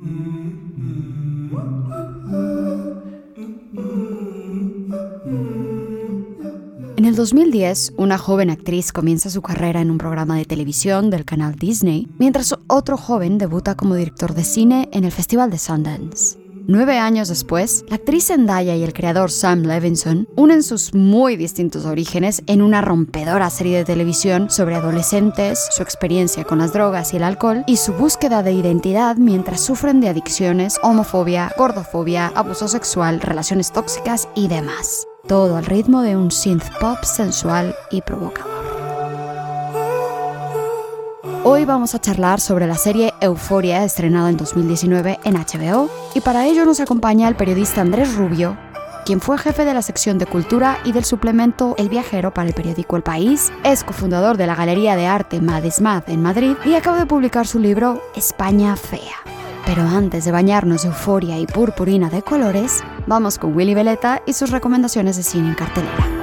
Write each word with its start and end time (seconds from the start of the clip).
En 0.00 0.64
el 7.04 7.16
2010, 7.16 7.94
una 7.96 8.16
joven 8.16 8.50
actriz 8.50 8.92
comienza 8.92 9.28
su 9.28 9.42
carrera 9.42 9.80
en 9.80 9.90
un 9.90 9.98
programa 9.98 10.36
de 10.36 10.44
televisión 10.44 11.10
del 11.10 11.24
canal 11.24 11.56
Disney, 11.56 12.06
mientras 12.18 12.54
otro 12.68 12.96
joven 12.96 13.38
debuta 13.38 13.74
como 13.74 13.96
director 13.96 14.34
de 14.34 14.44
cine 14.44 14.88
en 14.92 15.02
el 15.02 15.10
Festival 15.10 15.50
de 15.50 15.58
Sundance. 15.58 16.47
Nueve 16.70 16.98
años 16.98 17.28
después, 17.28 17.86
la 17.88 17.94
actriz 17.94 18.26
Zendaya 18.26 18.76
y 18.76 18.82
el 18.82 18.92
creador 18.92 19.30
Sam 19.30 19.62
Levinson 19.62 20.28
unen 20.36 20.62
sus 20.62 20.92
muy 20.92 21.34
distintos 21.36 21.86
orígenes 21.86 22.42
en 22.46 22.60
una 22.60 22.82
rompedora 22.82 23.48
serie 23.48 23.78
de 23.78 23.86
televisión 23.86 24.50
sobre 24.50 24.74
adolescentes, 24.74 25.66
su 25.70 25.82
experiencia 25.82 26.44
con 26.44 26.58
las 26.58 26.74
drogas 26.74 27.14
y 27.14 27.16
el 27.16 27.22
alcohol 27.22 27.64
y 27.66 27.78
su 27.78 27.94
búsqueda 27.94 28.42
de 28.42 28.52
identidad 28.52 29.16
mientras 29.16 29.62
sufren 29.62 30.02
de 30.02 30.10
adicciones, 30.10 30.78
homofobia, 30.82 31.50
gordofobia, 31.56 32.30
abuso 32.34 32.68
sexual, 32.68 33.22
relaciones 33.22 33.72
tóxicas 33.72 34.28
y 34.34 34.48
demás. 34.48 35.06
Todo 35.26 35.56
al 35.56 35.64
ritmo 35.64 36.02
de 36.02 36.18
un 36.18 36.30
synth 36.30 36.68
pop 36.82 37.02
sensual 37.02 37.74
y 37.90 38.02
provocador. 38.02 38.57
Hoy 41.50 41.64
vamos 41.64 41.94
a 41.94 41.98
charlar 41.98 42.42
sobre 42.42 42.66
la 42.66 42.74
serie 42.74 43.14
Euforia 43.22 43.82
estrenada 43.82 44.28
en 44.28 44.36
2019 44.36 45.18
en 45.24 45.32
HBO 45.32 45.88
y 46.14 46.20
para 46.20 46.44
ello 46.46 46.66
nos 46.66 46.78
acompaña 46.78 47.26
el 47.26 47.36
periodista 47.36 47.80
Andrés 47.80 48.14
Rubio, 48.16 48.58
quien 49.06 49.22
fue 49.22 49.38
jefe 49.38 49.64
de 49.64 49.72
la 49.72 49.80
sección 49.80 50.18
de 50.18 50.26
cultura 50.26 50.76
y 50.84 50.92
del 50.92 51.06
suplemento 51.06 51.74
El 51.78 51.88
Viajero 51.88 52.34
para 52.34 52.48
el 52.48 52.54
periódico 52.54 52.96
El 52.96 53.02
País, 53.02 53.50
es 53.64 53.82
cofundador 53.82 54.36
de 54.36 54.46
la 54.46 54.56
Galería 54.56 54.94
de 54.94 55.06
Arte 55.06 55.40
Madismad 55.40 56.02
en 56.10 56.20
Madrid 56.20 56.54
y 56.66 56.74
acaba 56.74 56.98
de 56.98 57.06
publicar 57.06 57.46
su 57.46 57.58
libro 57.58 58.02
España 58.14 58.76
Fea. 58.76 59.16
Pero 59.64 59.84
antes 59.84 60.26
de 60.26 60.32
bañarnos 60.32 60.82
de 60.82 60.88
euforia 60.88 61.38
y 61.38 61.46
purpurina 61.46 62.10
de 62.10 62.20
colores, 62.20 62.84
vamos 63.06 63.38
con 63.38 63.56
Willy 63.56 63.72
Veleta 63.72 64.20
y 64.26 64.34
sus 64.34 64.50
recomendaciones 64.50 65.16
de 65.16 65.22
cine 65.22 65.48
en 65.48 65.54
cartelera. 65.54 66.17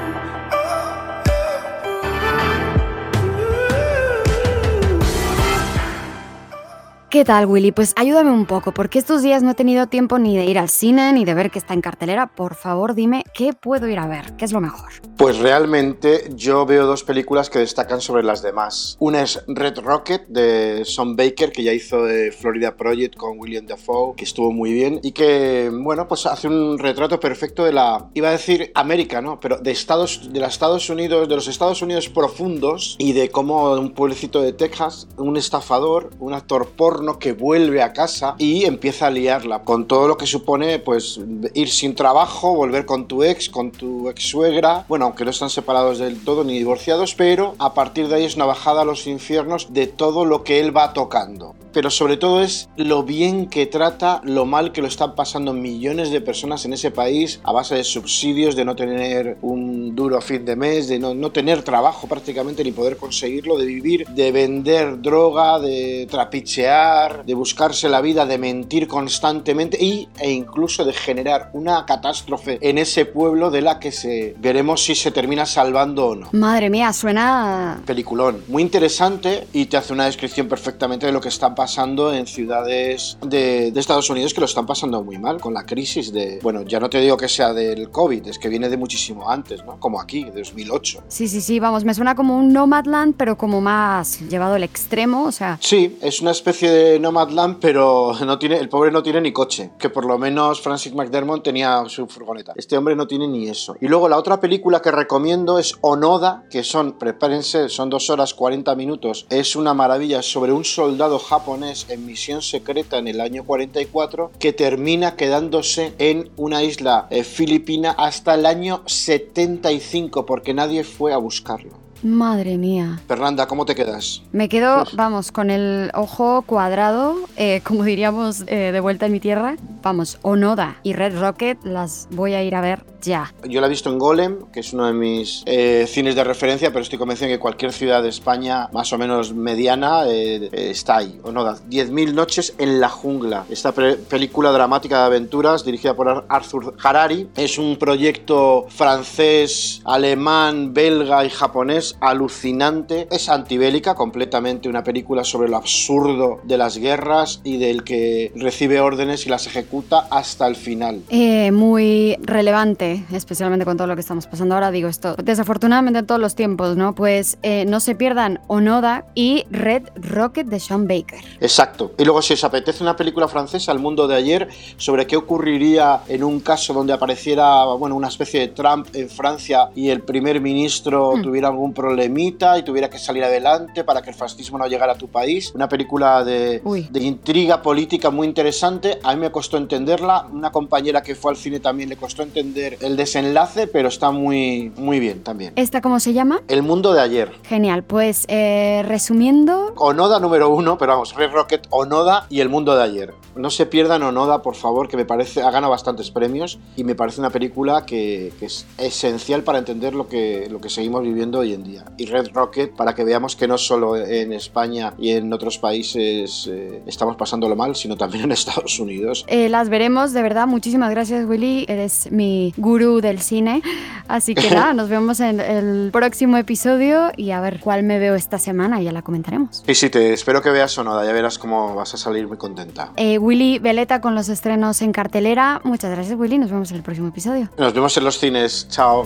¿Qué 7.16 7.24
tal, 7.24 7.46
Willy? 7.46 7.72
Pues 7.72 7.94
ayúdame 7.96 8.32
un 8.32 8.46
poco, 8.46 8.74
porque 8.74 9.00
estos 9.00 9.22
días 9.22 9.42
no 9.42 9.52
he 9.52 9.54
tenido 9.54 9.88
tiempo 9.88 10.20
ni 10.20 10.36
de 10.36 10.44
ir 10.44 10.60
al 10.60 10.68
cine 10.68 11.14
ni 11.14 11.24
de 11.24 11.34
ver 11.34 11.50
que 11.50 11.60
está 11.60 11.74
en 11.74 11.80
cartelera. 11.80 12.28
Por 12.28 12.56
favor, 12.56 12.94
dime 12.94 13.24
qué 13.34 13.54
puedo 13.54 13.88
ir 13.88 14.00
a 14.00 14.06
ver, 14.06 14.36
qué 14.36 14.44
es 14.44 14.52
lo 14.52 14.60
mejor. 14.60 14.92
Pues 15.16 15.38
realmente 15.38 16.30
yo 16.36 16.66
veo 16.66 16.86
dos 16.86 17.06
películas 17.06 17.50
que 17.50 17.60
destacan 17.60 18.02
sobre 18.02 18.22
las 18.22 18.42
demás. 18.42 18.98
Una 19.00 19.22
es 19.22 19.42
Red 19.48 19.80
Rocket 19.80 20.28
de 20.28 20.84
Sean 20.84 21.16
Baker, 21.16 21.54
que 21.54 21.64
ya 21.64 21.72
hizo 21.72 22.04
de 22.04 22.34
Florida 22.34 22.76
Project 22.76 23.16
con 23.16 23.40
William 23.40 23.66
Dafoe, 23.66 24.14
que 24.18 24.26
estuvo 24.26 24.52
muy 24.52 24.74
bien 24.74 25.00
y 25.02 25.14
que, 25.14 25.72
bueno, 25.72 26.10
pues 26.10 26.26
hace 26.26 26.50
un 26.50 26.78
retrato 26.78 27.18
perfecto 27.22 27.64
de 27.64 27.72
la, 27.72 28.10
iba 28.14 28.28
a 28.28 28.32
decir 28.34 28.74
América, 28.76 29.22
¿no? 29.22 29.40
Pero 29.40 29.58
de 29.60 29.72
Estados, 29.72 30.34
de 30.34 30.42
los 30.42 30.50
Estados 30.50 30.90
Unidos, 30.90 31.30
de 31.30 31.36
los 31.36 31.48
Estados 31.48 31.82
Unidos 31.82 32.10
profundos 32.10 32.98
y 33.00 33.14
de 33.14 33.30
cómo 33.30 33.72
un 33.72 33.94
pueblecito 33.94 34.42
de 34.42 34.52
Texas, 34.52 35.08
un 35.16 35.38
estafador, 35.38 36.10
un 36.20 36.34
actor 36.34 36.72
porno 36.76 37.05
que 37.14 37.34
vuelve 37.34 37.82
a 37.82 37.94
casa 37.94 38.36
y 38.38 38.66
empieza 38.66 39.08
a 39.08 39.12
liarla 39.12 39.64
con 39.64 39.88
todo 39.88 40.08
lo 40.08 40.18
que 40.18 40.28
supone 40.28 40.80
pues 40.80 41.20
ir 41.54 41.70
sin 41.70 41.96
trabajo, 41.96 42.56
volver 42.56 42.86
con 42.86 43.08
tu 43.08 43.24
ex, 43.24 43.50
con 43.50 43.72
tu 43.72 44.10
ex 44.10 44.24
suegra, 44.24 44.86
bueno, 44.88 45.06
aunque 45.06 45.26
no 45.26 45.32
están 45.32 45.50
separados 45.50 46.00
del 46.00 46.24
todo 46.24 46.44
ni 46.44 46.58
divorciados, 46.58 47.16
pero 47.16 47.56
a 47.60 47.74
partir 47.74 48.08
de 48.08 48.16
ahí 48.16 48.26
es 48.26 48.36
una 48.36 48.46
bajada 48.46 48.82
a 48.82 48.86
los 48.86 49.08
infiernos 49.08 49.74
de 49.74 49.88
todo 49.88 50.26
lo 50.26 50.44
que 50.44 50.60
él 50.60 50.76
va 50.76 50.94
tocando. 50.94 51.56
Pero 51.72 51.90
sobre 51.90 52.16
todo 52.16 52.42
es 52.42 52.70
lo 52.78 53.04
bien 53.04 53.50
que 53.50 53.66
trata 53.66 54.22
lo 54.24 54.46
mal 54.46 54.72
que 54.72 54.82
lo 54.82 54.88
están 54.88 55.14
pasando 55.14 55.52
millones 55.52 56.10
de 56.10 56.22
personas 56.22 56.64
en 56.64 56.72
ese 56.72 56.90
país 56.90 57.42
a 57.44 57.52
base 57.52 57.76
de 57.76 57.84
subsidios, 57.84 58.56
de 58.56 58.64
no 58.64 58.78
tener 58.78 59.38
un 59.42 59.94
duro 59.94 60.22
fin 60.22 60.46
de 60.46 60.56
mes, 60.56 60.88
de 60.88 61.00
no, 61.00 61.14
no 61.14 61.32
tener 61.32 61.64
trabajo 61.64 62.08
prácticamente 62.08 62.64
ni 62.64 62.72
poder 62.72 62.98
conseguirlo, 62.98 63.58
de 63.58 63.66
vivir, 63.66 64.08
de 64.08 64.32
vender 64.32 65.02
droga, 65.02 65.60
de 65.60 66.08
trapichear, 66.10 66.95
de 67.26 67.34
buscarse 67.34 67.90
la 67.90 68.02
vida, 68.02 68.26
de 68.26 68.38
mentir 68.38 68.88
constantemente 68.88 69.78
y, 69.84 70.10
e 70.20 70.32
incluso 70.32 70.84
de 70.84 70.94
generar 70.94 71.50
una 71.54 71.86
catástrofe 71.86 72.58
en 72.62 72.78
ese 72.78 73.06
pueblo 73.06 73.52
de 73.52 73.62
la 73.62 73.80
que 73.80 73.92
se 73.92 74.36
veremos 74.40 74.84
si 74.84 74.96
se 74.96 75.12
termina 75.12 75.46
salvando 75.46 76.08
o 76.08 76.16
no. 76.16 76.30
Madre 76.32 76.70
mía, 76.70 76.92
suena... 76.94 77.82
Peliculón, 77.86 78.44
muy 78.48 78.64
interesante 78.64 79.48
y 79.54 79.66
te 79.66 79.78
hace 79.78 79.94
una 79.94 80.06
descripción 80.06 80.48
perfectamente 80.48 81.06
de 81.06 81.12
lo 81.12 81.22
que 81.22 81.30
pasando 81.30 81.56
pasando 81.56 82.14
en 82.14 82.26
ciudades 82.26 83.18
de, 83.26 83.72
de, 83.72 83.80
Estados 83.80 84.10
Unidos 84.10 84.34
que 84.34 84.40
lo 84.40 84.46
están 84.46 84.66
pasando 84.66 85.04
muy 85.04 85.18
mal 85.18 85.42
con 85.42 85.54
la 85.54 85.66
crisis 85.66 86.14
de, 86.14 86.40
bueno, 86.42 86.62
ya 86.62 86.80
no 86.80 86.90
te 86.90 87.02
digo 87.02 87.18
que 87.18 87.28
sea 87.28 87.54
del 87.54 87.90
COVID, 87.90 88.28
es 88.28 88.40
que 88.40 88.50
viene 88.50 88.70
de 88.70 88.78
muchísimo 88.78 89.30
antes, 89.30 89.66
¿no? 89.66 89.80
Como 89.80 90.00
aquí, 90.00 90.24
de 90.26 90.42
2008. 90.42 91.04
Sí, 91.08 91.28
sí, 91.28 91.42
sí, 91.42 91.60
vamos, 91.60 91.84
me 91.84 91.94
suena 91.94 92.16
como 92.16 92.38
un 92.38 92.54
Nomadland, 92.54 93.16
pero 93.18 93.38
como 93.38 93.62
más 93.62 94.22
llevado 94.30 94.56
al 94.56 94.64
extremo, 94.64 95.26
o 95.26 95.32
sea... 95.32 95.58
Sí, 95.60 95.98
es 96.02 96.22
una 96.22 96.32
especie 96.32 96.70
de 96.72 96.75
Nomadland, 97.00 97.58
pero 97.60 98.12
el 98.42 98.70
pobre 98.70 98.92
no 98.92 99.04
tiene 99.04 99.22
ni 99.22 99.32
coche, 99.32 99.72
que 99.80 99.90
por 99.90 100.06
lo 100.06 100.18
menos 100.18 100.62
Francis 100.62 100.94
McDermott 100.94 101.44
tenía 101.44 101.84
su 101.88 102.08
furgoneta. 102.08 102.54
Este 102.56 102.78
hombre 102.78 102.96
no 102.96 103.08
tiene 103.08 103.28
ni 103.28 103.48
eso. 103.48 103.76
Y 103.82 103.88
luego 103.88 104.10
la 104.10 104.18
otra 104.18 104.40
película 104.40 104.82
que 104.82 104.92
recomiendo 104.92 105.60
es 105.60 105.76
Onoda, 105.82 106.44
que 106.50 106.64
son, 106.64 106.94
prepárense, 106.94 107.70
son 107.70 107.90
dos 107.90 108.10
horas 108.10 108.34
40 108.34 108.76
minutos, 108.76 109.26
es 109.30 109.56
una 109.56 109.74
maravilla 109.74 110.22
sobre 110.22 110.52
un 110.52 110.66
soldado 110.66 111.20
japonés 111.20 111.88
en 111.90 112.06
misión 112.06 112.42
secreta 112.42 112.98
en 112.98 113.08
el 113.08 113.22
año 113.22 113.44
44 113.46 114.32
que 114.40 114.54
termina 114.54 115.16
quedándose 115.16 115.94
en 115.98 116.32
una 116.36 116.64
isla 116.64 117.08
eh, 117.10 117.24
filipina 117.24 117.92
hasta 117.92 118.36
el 118.36 118.46
año 118.46 118.84
75 118.86 120.26
porque 120.26 120.54
nadie 120.54 120.84
fue 120.84 121.14
a 121.14 121.18
buscarlo. 121.18 121.85
Madre 122.04 122.58
mía. 122.58 123.00
Fernanda, 123.08 123.48
¿cómo 123.48 123.66
te 123.66 123.76
quedas? 123.76 124.22
Me 124.32 124.50
quedo, 124.50 124.86
vamos, 124.94 125.32
con 125.32 125.50
el 125.50 125.92
ojo 125.94 126.44
cuadrado, 126.44 127.16
eh, 127.38 127.62
como 127.64 127.84
diríamos 127.84 128.44
eh, 128.48 128.72
de 128.72 128.80
vuelta 128.80 129.08
en 129.08 129.12
mi 129.12 129.20
tierra. 129.20 129.56
Vamos, 129.82 130.20
Onoda 130.22 130.78
y 130.84 130.94
Red 130.94 131.20
Rocket 131.20 131.64
las 131.64 132.08
voy 132.12 132.34
a 132.34 132.44
ir 132.44 132.56
a 132.56 132.62
ver 132.62 132.84
ya. 133.02 133.34
Yo 133.48 133.62
la 133.62 133.68
he 133.68 133.70
visto 133.70 133.92
en 133.92 134.00
Golem, 134.00 134.52
que 134.52 134.62
es 134.62 134.74
uno 134.74 134.88
de 134.88 134.94
mis 134.94 135.44
eh, 135.46 135.86
cines 135.88 136.16
de 136.16 136.24
referencia, 136.24 136.70
pero 136.70 136.82
estoy 136.82 136.98
convencido 136.98 137.30
de 137.30 137.36
que 137.36 137.40
cualquier 137.40 137.72
ciudad 137.72 138.02
de 138.02 138.10
España 138.10 138.68
más 138.74 138.92
o 138.94 138.98
menos 138.98 139.34
mediana 139.34 140.06
está 140.08 140.98
ahí. 140.98 141.20
Onoda, 141.24 141.58
10.000 141.70 142.14
noches 142.14 142.56
en 142.58 142.80
la 142.80 142.90
jungla. 142.90 143.46
Esta 143.50 143.72
película 143.74 144.52
dramática 144.52 145.00
de 145.00 145.06
aventuras 145.06 145.64
dirigida 145.64 145.96
por 145.96 146.26
Arthur 146.30 146.76
Harari 146.84 147.30
es 147.36 147.58
un 147.58 147.78
proyecto 147.78 148.66
francés, 148.70 149.82
alemán, 149.86 150.74
belga 150.74 151.26
y 151.26 151.30
japonés 151.30 151.95
alucinante, 152.00 153.08
es 153.12 153.30
antibélica 153.30 153.96
completamente, 153.96 154.70
una 154.70 154.84
película 154.84 155.24
sobre 155.24 155.50
lo 155.50 155.58
absurdo 155.58 156.40
de 156.44 156.58
las 156.58 156.78
guerras 156.78 157.42
y 157.44 157.58
del 157.58 157.84
que 157.84 158.32
recibe 158.36 158.80
órdenes 158.82 159.26
y 159.26 159.30
las 159.30 159.48
ejecuta 159.48 160.08
hasta 160.10 160.48
el 160.48 160.56
final. 160.56 161.02
Eh, 161.10 161.52
muy 161.52 162.18
relevante, 162.22 163.06
especialmente 163.12 163.66
con 163.66 163.78
todo 163.78 163.88
lo 163.88 163.96
que 163.96 164.02
estamos 164.02 164.28
pasando 164.28 164.56
ahora, 164.56 164.72
digo 164.72 164.88
esto, 164.88 165.16
desafortunadamente 165.16 166.00
en 166.00 166.06
todos 166.06 166.22
los 166.22 166.36
tiempos, 166.36 166.78
¿no? 166.78 166.96
Pues 166.96 167.38
eh, 167.44 167.66
no 167.66 167.80
se 167.80 167.96
pierdan 167.96 168.40
Onoda 168.48 169.06
y 169.16 169.46
Red 169.50 169.84
Rocket 169.96 170.48
de 170.48 170.60
Sean 170.60 170.88
Baker. 170.88 171.20
Exacto. 171.40 171.94
Y 171.98 172.04
luego 172.04 172.22
si 172.22 172.34
os 172.34 172.44
apetece 172.44 172.84
una 172.84 172.96
película 172.96 173.28
francesa, 173.28 173.72
El 173.72 173.80
mundo 173.80 174.08
de 174.08 174.16
ayer, 174.16 174.50
sobre 174.78 175.08
qué 175.08 175.18
ocurriría 175.18 176.02
en 176.08 176.24
un 176.24 176.40
caso 176.40 176.74
donde 176.74 176.94
apareciera, 176.94 177.66
bueno, 177.66 177.96
una 177.96 178.08
especie 178.08 178.40
de 178.40 178.48
Trump 178.50 178.88
en 178.94 179.10
Francia 179.10 179.70
y 179.76 179.90
el 179.90 180.02
primer 180.02 180.42
ministro 180.42 181.16
mm. 181.16 181.22
tuviera 181.22 181.48
algún 181.50 181.74
problemita 181.76 182.58
y 182.58 182.64
tuviera 182.64 182.90
que 182.90 182.98
salir 182.98 183.24
adelante 183.24 183.84
para 183.84 184.02
que 184.02 184.10
el 184.10 184.16
fascismo 184.16 184.58
no 184.58 184.66
llegara 184.66 184.94
a 184.94 184.98
tu 184.98 185.08
país. 185.08 185.52
Una 185.54 185.70
película 185.70 186.24
de, 186.24 186.62
de, 186.90 187.04
intriga 187.04 187.62
política 187.62 188.10
muy 188.10 188.26
interesante. 188.26 189.00
A 189.04 189.14
mí 189.14 189.22
me 189.22 189.32
costó 189.32 189.58
entenderla. 189.58 190.26
Una 190.32 190.52
compañera 190.52 191.04
que 191.04 191.14
fue 191.14 191.32
al 191.32 191.38
cine 191.38 191.60
también 191.60 191.90
le 191.90 191.98
costó 191.98 192.24
entender 192.24 192.80
el 192.82 192.98
desenlace, 192.98 193.68
pero 193.68 193.90
está 193.90 194.10
muy, 194.10 194.72
muy 194.78 195.00
bien 195.00 195.24
también. 195.24 195.54
¿Esta 195.56 195.82
cómo 195.82 196.00
se 196.00 196.14
llama? 196.14 196.42
El 196.48 196.64
mundo 196.64 196.94
de 196.94 197.02
ayer. 197.02 197.32
Genial. 197.44 197.84
Pues 197.84 198.26
eh, 198.30 198.84
resumiendo. 198.88 199.74
Onoda 199.78 200.20
número 200.20 200.50
uno, 200.50 200.78
pero 200.78 200.94
vamos, 200.94 201.14
Red 201.14 201.32
Rocket, 201.32 201.68
Onoda 201.70 202.26
y 202.30 202.40
El 202.40 202.50
mundo 202.50 202.76
de 202.76 202.84
ayer. 202.84 203.14
No 203.36 203.50
se 203.50 203.66
pierdan 203.66 204.02
Onoda, 204.04 204.42
por 204.42 204.56
favor, 204.56 204.88
que 204.88 204.96
me 204.96 205.06
parece, 205.06 205.42
ha 205.42 205.52
ganado 205.52 205.72
bastantes 205.72 206.10
premios 206.10 206.58
y 206.78 206.86
me 206.86 206.96
parece 206.96 207.20
una 207.20 207.30
película 207.30 207.86
que, 207.86 208.32
que 208.40 208.46
es 208.46 208.66
esencial 208.78 209.44
para 209.44 209.58
entender 209.58 209.94
lo 209.94 210.08
que, 210.08 210.48
lo 210.50 210.62
que 210.62 210.70
seguimos 210.70 211.04
viviendo 211.04 211.40
hoy 211.40 211.54
en 211.54 211.64
y 211.98 212.06
Red 212.06 212.30
Rocket 212.34 212.76
para 212.76 212.94
que 212.94 213.04
veamos 213.04 213.36
que 213.36 213.48
no 213.48 213.58
solo 213.58 213.96
en 213.98 214.34
España 214.34 214.94
y 214.98 215.12
en 215.12 215.32
otros 215.34 215.58
países 215.58 216.48
eh, 216.52 216.82
estamos 216.86 217.16
pasándolo 217.16 217.56
mal, 217.56 217.76
sino 217.76 217.98
también 217.98 218.26
en 218.26 218.32
Estados 218.34 218.80
Unidos. 218.80 219.26
Eh, 219.28 219.50
las 219.50 219.70
veremos, 219.70 220.14
de 220.14 220.22
verdad. 220.22 220.48
Muchísimas 220.48 220.92
gracias, 220.92 221.26
Willy. 221.26 221.66
Eres 221.68 222.12
mi 222.12 222.54
gurú 222.58 223.02
del 223.02 223.20
cine. 223.20 223.62
Así 224.08 224.36
que 224.36 224.50
nada, 224.52 224.74
nos 224.74 224.90
vemos 224.90 225.20
en 225.20 225.40
el 225.40 225.90
próximo 225.92 226.38
episodio 226.38 227.12
y 227.16 227.32
a 227.32 227.42
ver 227.42 227.60
cuál 227.60 227.84
me 227.84 228.00
veo 228.00 228.16
esta 228.16 228.38
semana, 228.38 228.82
ya 228.82 228.92
la 228.92 229.02
comentaremos. 229.02 229.64
Y 229.68 229.76
sí, 229.76 229.90
te 229.90 230.14
espero 230.14 230.42
que 230.42 230.50
veas 230.50 230.72
Sonoda, 230.72 231.06
ya 231.06 231.14
verás 231.14 231.38
cómo 231.40 231.76
vas 231.76 231.94
a 231.94 231.98
salir 231.98 232.28
muy 232.28 232.38
contenta. 232.38 232.92
Eh, 232.96 233.18
Willy 233.18 233.60
Veleta 233.60 234.02
con 234.02 234.16
los 234.16 234.30
estrenos 234.30 234.82
en 234.82 234.92
cartelera. 234.92 235.62
Muchas 235.64 235.92
gracias, 235.92 236.18
Willy. 236.18 236.38
Nos 236.38 236.52
vemos 236.52 236.70
en 236.72 236.78
el 236.78 236.84
próximo 236.84 237.08
episodio. 237.08 237.50
Nos 237.58 237.74
vemos 237.74 237.96
en 237.98 238.04
los 238.04 238.20
cines. 238.20 238.68
Chao. 238.70 239.06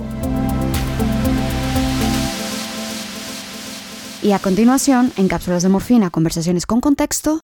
Y 4.21 4.33
a 4.33 4.39
continuación, 4.39 5.13
en 5.15 5.29
cápsulas 5.29 5.63
de 5.63 5.69
morfina, 5.69 6.09
conversaciones 6.09 6.65
con 6.65 6.81
contexto, 6.81 7.39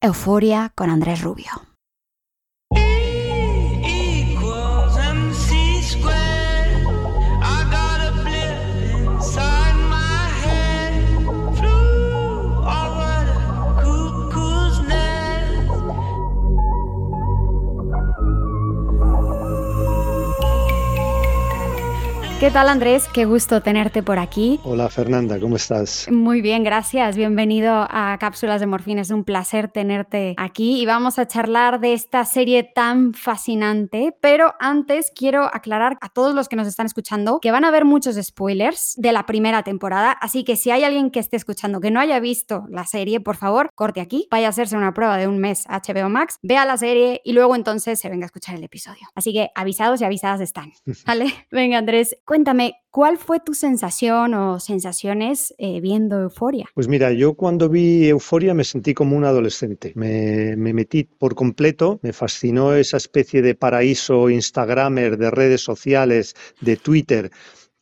Euforia 0.00 0.72
con 0.74 0.88
Andrés 0.88 1.20
Rubio. 1.20 1.73
¿Qué 22.44 22.50
tal 22.50 22.68
Andrés? 22.68 23.08
Qué 23.08 23.24
gusto 23.24 23.62
tenerte 23.62 24.02
por 24.02 24.18
aquí. 24.18 24.60
Hola 24.64 24.90
Fernanda, 24.90 25.40
¿cómo 25.40 25.56
estás? 25.56 26.06
Muy 26.10 26.42
bien, 26.42 26.62
gracias. 26.62 27.16
Bienvenido 27.16 27.86
a 27.88 28.18
Cápsulas 28.20 28.60
de 28.60 28.66
Morfina. 28.66 29.00
Es 29.00 29.10
un 29.10 29.24
placer 29.24 29.68
tenerte 29.68 30.34
aquí 30.36 30.78
y 30.78 30.84
vamos 30.84 31.18
a 31.18 31.26
charlar 31.26 31.80
de 31.80 31.94
esta 31.94 32.26
serie 32.26 32.62
tan 32.62 33.14
fascinante. 33.14 34.14
Pero 34.20 34.52
antes 34.60 35.10
quiero 35.16 35.44
aclarar 35.54 35.96
a 36.02 36.10
todos 36.10 36.34
los 36.34 36.50
que 36.50 36.56
nos 36.56 36.68
están 36.68 36.84
escuchando 36.84 37.38
que 37.40 37.50
van 37.50 37.64
a 37.64 37.68
haber 37.68 37.86
muchos 37.86 38.16
spoilers 38.16 38.92
de 38.98 39.12
la 39.12 39.24
primera 39.24 39.62
temporada. 39.62 40.12
Así 40.12 40.44
que 40.44 40.56
si 40.56 40.70
hay 40.70 40.84
alguien 40.84 41.10
que 41.10 41.20
esté 41.20 41.38
escuchando 41.38 41.80
que 41.80 41.90
no 41.90 41.98
haya 41.98 42.20
visto 42.20 42.66
la 42.68 42.84
serie, 42.84 43.20
por 43.20 43.36
favor, 43.36 43.70
corte 43.74 44.02
aquí, 44.02 44.28
vaya 44.30 44.48
a 44.48 44.50
hacerse 44.50 44.76
una 44.76 44.92
prueba 44.92 45.16
de 45.16 45.28
un 45.28 45.38
mes 45.38 45.64
HBO 45.66 46.10
Max, 46.10 46.38
vea 46.42 46.66
la 46.66 46.76
serie 46.76 47.22
y 47.24 47.32
luego 47.32 47.56
entonces 47.56 47.98
se 47.98 48.10
venga 48.10 48.26
a 48.26 48.26
escuchar 48.26 48.54
el 48.54 48.64
episodio. 48.64 49.08
Así 49.14 49.32
que 49.32 49.48
avisados 49.54 50.02
y 50.02 50.04
avisadas 50.04 50.42
están. 50.42 50.72
¿Vale? 51.06 51.32
Venga 51.50 51.78
Andrés, 51.78 52.14
Cuéntame, 52.34 52.82
¿cuál 52.90 53.16
fue 53.16 53.38
tu 53.38 53.54
sensación 53.54 54.34
o 54.34 54.58
sensaciones 54.58 55.54
eh, 55.56 55.80
viendo 55.80 56.20
Euforia? 56.20 56.66
Pues 56.74 56.88
mira, 56.88 57.12
yo 57.12 57.34
cuando 57.34 57.68
vi 57.68 58.08
Euforia 58.08 58.54
me 58.54 58.64
sentí 58.64 58.92
como 58.92 59.16
un 59.16 59.24
adolescente. 59.24 59.92
Me, 59.94 60.56
me, 60.56 60.72
metí 60.72 61.04
por 61.04 61.36
completo, 61.36 62.00
me 62.02 62.12
fascinó 62.12 62.74
esa 62.74 62.96
especie 62.96 63.40
de 63.40 63.54
paraíso 63.54 64.30
Instagramer 64.30 65.16
de 65.16 65.30
redes 65.30 65.60
sociales, 65.60 66.34
de 66.60 66.76
Twitter 66.76 67.30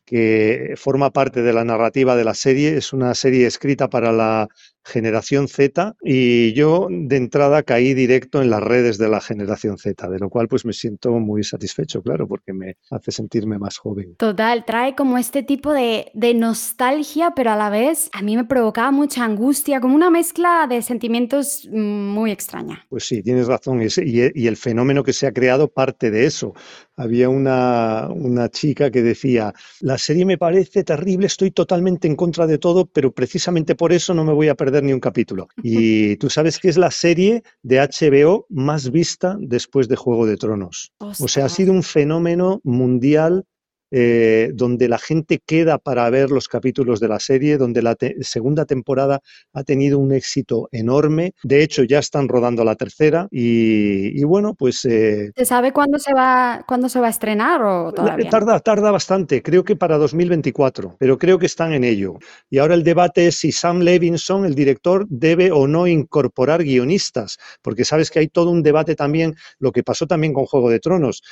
que 0.05 0.75
forma 0.77 1.11
parte 1.11 1.41
de 1.41 1.55
la 1.55 1.65
narrativa 1.65 2.15
de 2.15 2.25
la 2.25 2.35
serie. 2.35 2.77
Es 2.77 2.93
una 2.93 3.15
serie 3.15 3.47
escrita 3.47 3.89
para 3.89 4.13
la 4.13 4.49
generación 4.84 5.49
Z 5.49 5.94
y 6.02 6.52
yo 6.55 6.88
de 6.90 7.17
entrada 7.17 7.62
caí 7.62 7.94
directo 7.94 8.43
en 8.43 8.50
las 8.50 8.62
redes 8.62 8.99
de 8.99 9.08
la 9.08 9.20
generación 9.20 9.79
Z, 9.79 10.08
de 10.08 10.19
lo 10.19 10.29
cual 10.29 10.49
pues 10.49 10.64
me 10.64 10.73
siento 10.73 11.12
muy 11.12 11.44
satisfecho, 11.44 12.02
claro, 12.02 12.26
porque 12.26 12.52
me 12.52 12.76
hace 12.90 13.12
sentirme 13.12 13.58
más 13.58 13.79
joven. 13.79 14.17
Total, 14.17 14.64
trae 14.64 14.94
como 14.94 15.19
este 15.19 15.43
tipo 15.43 15.73
de, 15.73 16.11
de 16.14 16.34
nostalgia, 16.34 17.32
pero 17.34 17.50
a 17.50 17.56
la 17.56 17.70
vez 17.70 18.11
a 18.12 18.23
mí 18.23 18.37
me 18.37 18.44
provocaba 18.44 18.90
mucha 18.90 19.25
angustia, 19.25 19.81
como 19.81 19.94
una 19.94 20.11
mezcla 20.11 20.67
de 20.69 20.82
sentimientos 20.82 21.69
mm, 21.70 22.08
muy 22.08 22.31
extraña. 22.31 22.84
Pues 22.88 23.06
sí, 23.06 23.23
tienes 23.23 23.46
razón, 23.46 23.82
y, 23.82 23.87
y 24.34 24.46
el 24.46 24.56
fenómeno 24.56 25.02
que 25.05 25.12
se 25.12 25.26
ha 25.26 25.32
creado 25.32 25.69
parte 25.69 26.11
de 26.11 26.26
eso. 26.26 26.55
Había 26.96 27.29
una, 27.29 28.08
una 28.11 28.49
chica 28.49 28.90
que 28.90 29.02
decía, 29.02 29.52
la 29.81 29.99
serie 29.99 30.25
me 30.25 30.38
parece 30.38 30.84
terrible, 30.84 31.26
estoy 31.26 31.50
totalmente 31.50 32.06
en 32.06 32.17
contra 32.17 32.46
de 32.46 32.58
todo, 32.58 32.87
pero 32.87 33.12
precisamente 33.12 33.75
por 33.75 33.93
eso 33.93 34.14
no 34.14 34.25
me 34.25 34.32
voy 34.32 34.49
a 34.49 34.55
perder 34.55 34.72
ni 34.81 34.93
un 34.93 35.01
capítulo. 35.01 35.49
Y 35.63 36.17
tú 36.17 36.31
sabes 36.31 36.59
que 36.59 36.69
es 36.69 36.77
la 36.77 36.91
serie 36.91 37.43
de 37.63 37.81
HBO 37.81 38.47
más 38.49 38.91
vista 38.91 39.37
después 39.41 39.89
de 39.89 39.97
Juego 39.97 40.27
de 40.27 40.37
Tronos. 40.37 40.93
O 40.99 41.29
sea, 41.29 41.47
ha 41.47 41.49
sido 41.49 41.73
un 41.73 41.83
fenómeno 41.83 42.61
mundial 42.65 43.45
eh, 43.94 44.50
donde 44.55 44.89
la 44.89 44.99
gente 44.99 45.39
queda 45.44 45.77
para 45.77 46.09
ver 46.09 46.31
los 46.31 46.49
capítulos 46.49 46.99
de 46.99 47.09
la 47.09 47.21
serie, 47.21 47.59
donde 47.59 47.83
la 47.83 47.94
segunda 48.23 48.65
temporada 48.65 49.21
ha 49.53 49.65
tenido 49.65 49.99
un 49.99 50.12
éxito 50.12 50.69
enorme. 50.73 51.35
De 51.43 51.62
hecho, 51.62 51.85
ya 51.85 51.99
están 51.99 52.27
rodando 52.27 52.65
la 52.65 52.75
tercera 52.75 53.29
y, 53.31 54.25
bueno, 54.25 54.55
pues... 54.55 54.87
Eh, 54.87 55.31
¿Se 55.37 55.44
sabe 55.44 55.73
cuándo 55.73 55.99
se, 55.99 56.15
va, 56.15 56.65
cuándo 56.67 56.89
se 56.89 57.00
va 57.00 57.09
a 57.09 57.11
estrenar 57.11 57.62
o 57.62 57.93
todavía? 57.93 58.31
Tarda, 58.31 58.61
tarda 58.61 58.91
bastante, 58.91 59.43
creo 59.43 59.62
que 59.62 59.77
para 59.77 59.99
2024, 59.99 60.97
pero 60.99 61.19
creo 61.19 61.39
que 61.39 61.47
están 61.47 61.75
en 61.75 61.85
ello. 61.85 62.15
Y 62.49 62.59
ahora 62.59 62.75
el 62.75 62.85
debate 62.85 63.27
es 63.27 63.37
si 63.37 63.53
Sam 63.53 63.81
Levinson, 63.81 64.47
el 64.47 64.55
director, 64.55 65.06
debe 65.11 65.53
o 65.53 65.67
no 65.67 65.87
incorporar 65.87 66.65
guionistas, 66.65 67.37
porque 67.61 67.85
sabes 67.85 68.11
que 68.11 68.21
hay 68.21 68.29
todo 68.29 68.50
un 68.50 68.62
debate 68.62 68.94
también, 68.94 69.35
lo 69.59 69.71
que 69.71 69.83
pasó 69.83 70.06
también 70.06 70.33
con 70.33 70.47
Juego 70.47 70.71
de 70.71 70.81
Tronos, 70.81 71.23